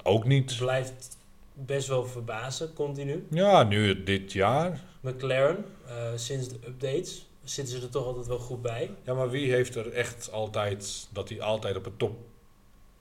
[0.03, 0.55] ook niet.
[0.57, 1.17] blijft
[1.53, 3.27] best wel verbazen, continu.
[3.29, 4.81] Ja, nu dit jaar.
[5.01, 8.91] McLaren, eh, sinds de updates, zitten ze er toch altijd wel goed bij.
[9.03, 12.17] Ja, maar wie heeft er echt altijd dat hij altijd op het top,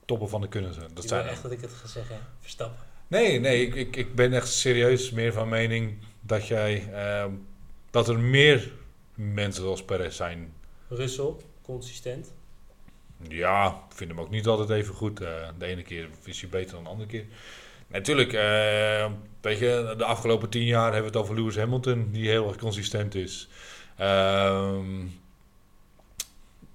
[0.05, 0.89] toppen van de kunnen zijn?
[0.93, 2.17] Dat zijn echt dat ik het ga zeggen.
[2.39, 2.79] Verstappen.
[3.07, 7.31] Nee, nee, ik, ik, ik ben echt serieus meer van mening dat jij ehm,
[7.91, 8.71] dat er meer
[9.15, 10.53] mensen zoals Perez zijn.
[10.87, 12.33] Russell, consistent.
[13.27, 15.21] Ja, ik vind hem ook niet altijd even goed.
[15.21, 17.25] eh, de ene keer is hij beter dan de andere keer.
[17.93, 22.29] Natuurlijk, eh, weet je, de afgelopen tien jaar hebben we het over Lewis Hamilton, die
[22.29, 23.47] heel erg consistent is.
[23.97, 25.05] Ehm,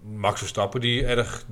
[0.01, 1.45] Max Verstappen, die erg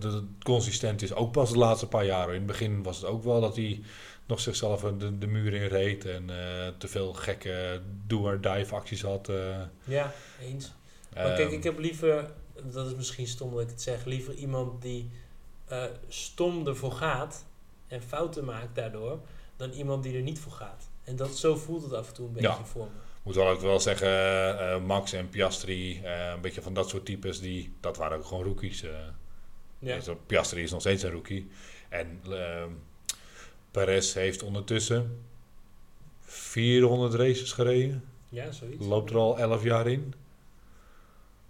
[0.42, 2.28] consistent is, ook pas de laatste paar jaren.
[2.34, 3.80] In het begin was het ook wel dat hij
[4.26, 9.28] nog zichzelf de, de muur in reed en eh, te veel gekke do-or-dive acties had.
[9.28, 9.60] eh.
[9.84, 10.72] Ja, eens.
[11.14, 12.30] Maar kijk, Ehm, ik heb liever,
[12.62, 15.10] dat is misschien stom dat ik het zeg, liever iemand die
[16.08, 17.44] stom ervoor gaat
[17.88, 19.20] en fouten maakt daardoor,
[19.56, 20.88] dan iemand die er niet voor gaat.
[21.04, 22.64] En dat, zo voelt het af en toe een beetje Ja.
[22.64, 22.90] voor me.
[23.22, 24.08] moet wel ook wel zeggen,
[24.58, 28.24] eh, Max en Piastri, eh, een beetje van dat soort types, die, dat waren ook
[28.24, 28.82] gewoon rookies.
[28.82, 28.90] eh.
[29.78, 29.94] Ja.
[29.96, 31.50] Dus, Piastri is nog steeds een rookie.
[31.88, 32.70] En ehm
[33.70, 35.24] Perez heeft ondertussen
[36.20, 38.04] 400 races gereden.
[38.28, 38.86] ja, zoiets.
[38.86, 40.14] Loopt er al 11 jaar in.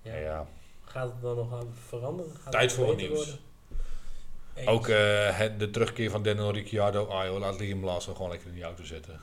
[0.03, 0.15] Ja.
[0.17, 0.47] Ja.
[0.85, 2.33] Gaat het dan nog aan veranderen?
[2.43, 3.25] Gaat Tijd het voor wat beter nieuws.
[3.27, 3.45] worden?
[4.57, 4.67] Eens.
[4.69, 7.05] Ook eh, het- de terugkeer van Daniel Ricciardo.
[7.07, 9.15] Ah joh, laat Liam Lawson gewoon lekker in die auto zetten.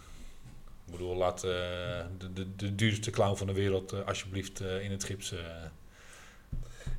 [0.86, 1.50] Ik bedoel, laat eh,
[2.18, 5.32] de, de, de duurste clown van de wereld eh, alsjeblieft eh, in het gips.
[5.32, 5.40] eh.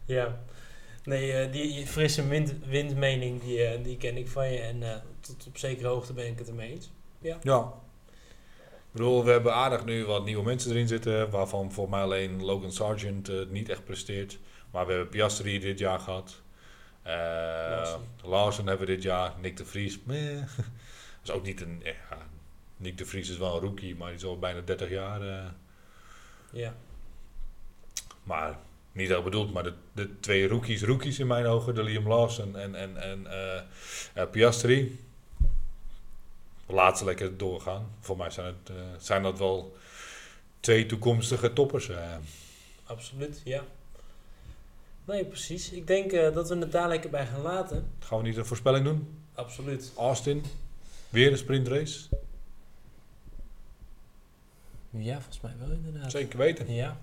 [0.05, 0.39] Ja.
[1.05, 4.59] Nee, eh, die frisse wind, windmening, die, die ken ik van je.
[4.59, 6.91] En eh, tot op zekere hoogte ben ik het ermee eens.
[7.19, 7.39] Ja.
[8.67, 12.43] Ik bedoel, we hebben aardig nu wat nieuwe mensen erin zitten, waarvan voor mij alleen
[12.45, 14.39] Logan Sargent het niet echt presteert.
[14.71, 16.43] Maar we hebben Piastri dit jaar gehad.
[17.05, 17.13] Eh
[17.71, 18.01] Larsen.
[18.23, 19.33] Larsen hebben we dit jaar.
[19.41, 19.99] Nick de Vries.
[20.05, 20.43] meh.
[21.25, 21.81] is ook niet een...
[21.85, 22.17] Ja,
[22.77, 25.23] Nick de Vries is wel een rookie, maar die is al bijna 30 jaar.
[25.23, 25.45] eh,
[26.53, 26.75] Ja.
[28.23, 28.59] maar
[28.93, 32.57] niet heel bedoeld, maar de, de twee rookies, rookies in mijn ogen, de Liam Lawson
[32.57, 33.61] en, en, en eh,
[34.15, 35.05] eh, Piastri.
[36.67, 37.91] Laat ze lekker doorgaan.
[38.01, 39.77] Voor mij zijn, het, eh, zijn dat wel
[40.61, 41.89] twee toekomstige toppers.
[41.89, 42.17] eh.
[42.85, 43.63] Absoluut, ja.
[45.05, 45.71] Nee, precies.
[45.71, 47.91] Ik denk eh, dat we het daar lekker bij gaan laten.
[47.99, 49.19] Gaan we niet een voorspelling doen?
[49.35, 49.93] Absoluut.
[49.97, 50.45] Austin,
[51.09, 52.09] weer een sprintrace.
[54.91, 56.11] Ja, volgens mij wel inderdaad.
[56.11, 56.73] Zeker weten.
[56.73, 56.97] Ja.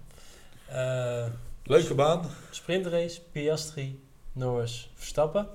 [0.67, 1.25] Eh,
[1.63, 2.29] Leuke baan.
[2.49, 5.47] sprintrace, Piastri, Norris, Verstappen.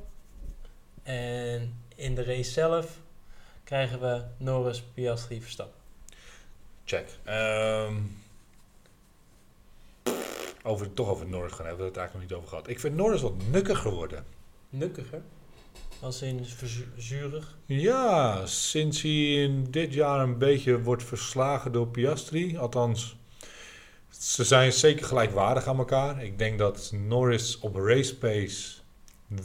[1.03, 2.99] En in de race zelf
[3.65, 5.81] krijgen we Norris, Piastri, Verstappen.
[6.85, 7.09] Check.
[7.25, 7.95] Ehm,
[10.67, 12.69] over, toch over Norris gaan hebben we het eigenlijk nog niet over gehad.
[12.69, 14.25] Ik vind Norris wat nukker geworden.
[14.69, 15.23] Nukkiger.
[16.01, 17.57] Als in verzu- zuurig.
[17.67, 22.57] Ja, sinds hij in dit jaar een beetje wordt verslagen door Piastri.
[22.57, 23.17] Althans,
[24.11, 26.25] ze zijn zeker gelijkwaardig aan elkaar.
[26.25, 28.75] Ik denk dat Norris op race pace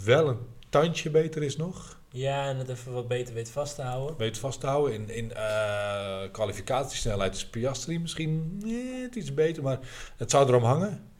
[0.03, 1.99] wel een tandje beter is nog.
[2.09, 4.17] Ja, en het even wat beter weet vast te houden.
[4.17, 4.93] Weet vast te houden.
[4.93, 9.79] In, in eh, kwalificatiesnelheid is Piastri misschien net iets beter, maar
[10.17, 11.10] het zou erom hangen.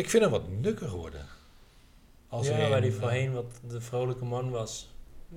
[0.00, 1.26] Ik vind hem wat nukker geworden.
[2.28, 4.94] Als ja, waar hij eh, voorheen wat de vrolijke man was.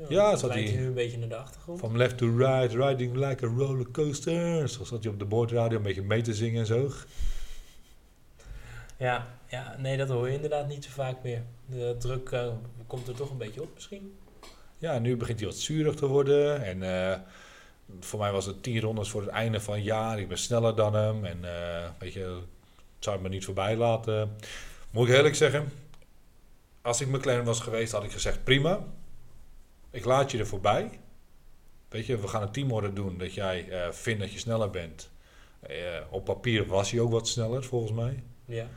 [0.10, 1.80] Ja, dat zat hij- nu een beetje naar de achtergrond.
[1.80, 4.70] Van left to right, riding like a rollercoaster.
[4.70, 6.90] Zo zat hij op de boordradio een beetje mee te zingen en zo.
[8.98, 11.42] Ja, ja, nee, dat hoor je inderdaad niet zo vaak meer.
[11.66, 12.48] De druk eh,
[12.88, 14.18] komt er toch een beetje op misschien.
[14.78, 16.64] Ja, nu begint hij wat zuurig te worden.
[16.66, 17.20] En eh,
[18.00, 20.20] voor mij was het tien rondes voor het einde van het jaar.
[20.20, 21.26] Ik ben sneller dan hem.
[21.26, 21.40] En
[22.00, 22.40] weet je,
[23.04, 24.36] het zou me niet voorbij laten.
[24.92, 25.72] Moet ik eerlijk zeggen,
[26.82, 28.84] als ik McLaren was geweest, had ik gezegd prima.
[29.92, 31.00] Ik laat je er voorbij.
[31.90, 35.10] Weet je, we gaan een teamorder doen dat jij eh, vindt dat je sneller bent.
[35.60, 35.76] Eh,
[36.10, 38.24] op papier was hij ook wat sneller, volgens mij.
[38.46, 38.68] Ja,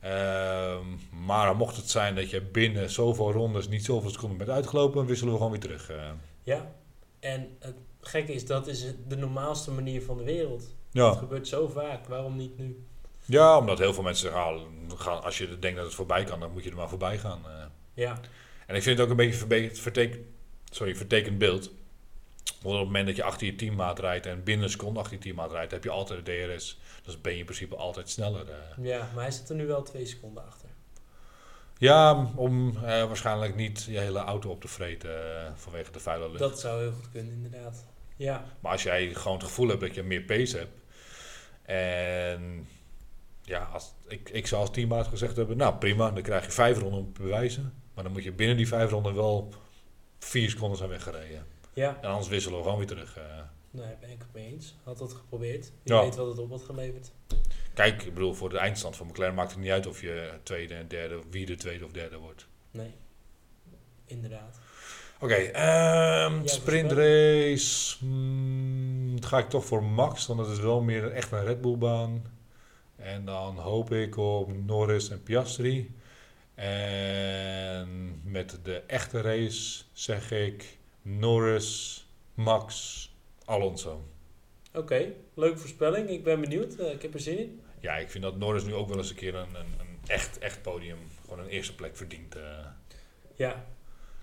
[0.00, 0.86] Ehm,
[1.26, 5.32] maar mocht het zijn dat je binnen zoveel rondes niet zoveel seconden bent uitgelopen, wisselen
[5.32, 5.90] we gewoon weer terug.
[5.90, 6.10] eh.
[6.42, 6.74] ja.
[7.20, 10.64] En het gekke is, dat is de normaalste manier van de wereld.
[10.90, 11.12] Ja.
[11.14, 12.86] gebeurt zo vaak, waarom niet nu?
[13.28, 14.60] Ja, omdat heel veel mensen zeggen, ah,
[15.00, 17.42] gaan, als je denkt dat het voorbij kan, dan moet je er maar voorbij gaan.
[17.46, 17.64] eh.
[17.94, 18.20] Ja,
[18.66, 20.18] En ik vind het ook een beetje verbe- vertek-
[20.70, 21.70] sorry, vertekend beeld.
[22.62, 25.14] Want op het moment dat je achter je teammaat rijdt en binnen een seconde achter
[25.16, 26.78] je teammaat rijdt, heb je altijd de DRS.
[27.02, 28.46] Dus ben je in principe altijd sneller.
[28.50, 28.84] eh.
[28.84, 30.68] ja, maar hij zit er nu wel twee seconden achter.
[31.78, 36.26] Ja, om eh, waarschijnlijk niet je hele auto op te vreten eh, vanwege de vuile
[36.26, 36.38] lucht.
[36.38, 37.86] Dat zou heel goed kunnen, inderdaad.
[38.16, 40.72] Ja, Maar als jij gewoon het gevoel hebt dat je meer pace hebt.
[41.62, 42.68] En
[43.48, 46.78] ja, als, ik, ik zou als teammaat gezegd hebben, nou prima, dan krijg je vijf
[46.78, 47.72] ronden om te bewijzen.
[47.94, 49.52] Maar dan moet je binnen die vijf ronden wel
[50.18, 51.46] vier seconden zijn weggereden.
[51.72, 51.98] ja.
[52.00, 53.16] En anders wisselen we gewoon weer terug.
[53.16, 53.22] eh.
[53.70, 54.74] Nee, ben ik het mee eens.
[54.82, 55.72] Had dat geprobeerd.
[55.82, 56.00] Je Ja.
[56.02, 57.10] weet wat het op had geleverd.
[57.74, 60.74] Kijk, ik bedoel, voor de eindstand van McLaren maakt het niet uit of je tweede
[60.74, 62.46] en derde, wie de tweede of derde wordt.
[62.70, 62.90] Nee,
[64.06, 64.58] inderdaad.
[65.20, 67.96] Oké, ehm sprintrace.
[67.98, 71.76] Hmm, ga ik toch voor Max, want het is wel meer echt een Red Bull
[71.78, 72.22] baan.
[72.98, 75.94] En dan hoop ik op Norris en Piastri.
[76.54, 82.72] En met de echte race zeg ik Norris, Max,
[83.44, 84.02] Alonso.
[84.74, 86.08] Oké, leuke voorspelling.
[86.08, 86.74] Ik ben benieuwd.
[86.74, 87.60] Eh, ik heb er zin in.
[87.80, 90.38] Ja, ik vind dat Norris nu ook wel eens een keer een, een, een echt,
[90.38, 92.36] echt podium, gewoon een eerste plek verdient.
[92.36, 92.66] eh.
[93.36, 93.64] Ja,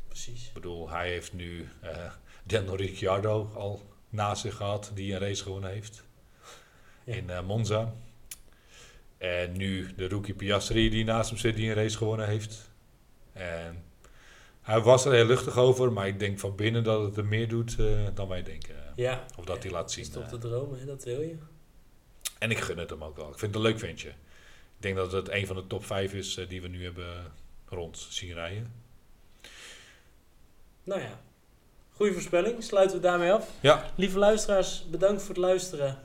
[0.08, 0.48] precies.
[0.48, 2.12] Ik bedoel, hij heeft nu eh
[2.44, 6.04] Daniel Ricciardo al naast zich gehad, die een race gewonnen heeft
[7.04, 7.14] Ja.
[7.14, 7.94] in Monza.
[9.26, 12.72] En nu de rookie Piastri die naast hem zit, die een race gewonnen heeft.
[13.34, 13.84] En
[14.62, 17.48] hij was er heel luchtig over, maar ik denk van binnen dat het er meer
[17.48, 18.76] doet eh, dan wij denken.
[18.96, 19.26] Ja.
[19.38, 20.04] Of dat hij laat zien.
[20.04, 20.30] Is toch eh.
[20.30, 20.86] te dromen, hè?
[20.86, 21.36] dat wil je.
[22.40, 23.30] En ik gun het hem ook wel.
[23.30, 24.10] Ik vind het een leuk ventje.
[24.10, 27.32] Ik denk dat het een van de top 5 is eh, die we nu hebben
[27.66, 28.74] rond zien rijden.
[30.84, 31.22] Nou ja,
[31.92, 32.64] goede voorspelling.
[32.64, 33.50] Sluiten we daarmee af.
[33.60, 36.00] Ja, Lieve luisteraars, bedankt voor het luisteren.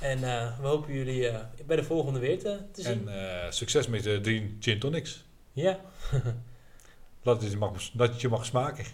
[0.00, 3.08] En eh, we hopen jullie eh, bij de volgende weer te, te zien.
[3.08, 5.24] en eh, succes met de drie gin tonics.
[5.52, 5.80] Ja,
[7.22, 8.84] Laat het je mag, dat het je mag smaken.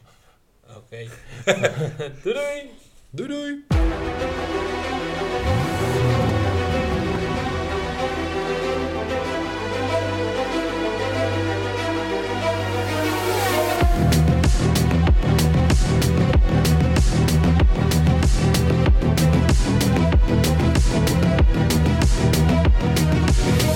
[0.76, 1.06] oké.
[2.22, 2.70] doei doei!
[3.10, 3.64] Doei doei!
[23.42, 23.72] フーム。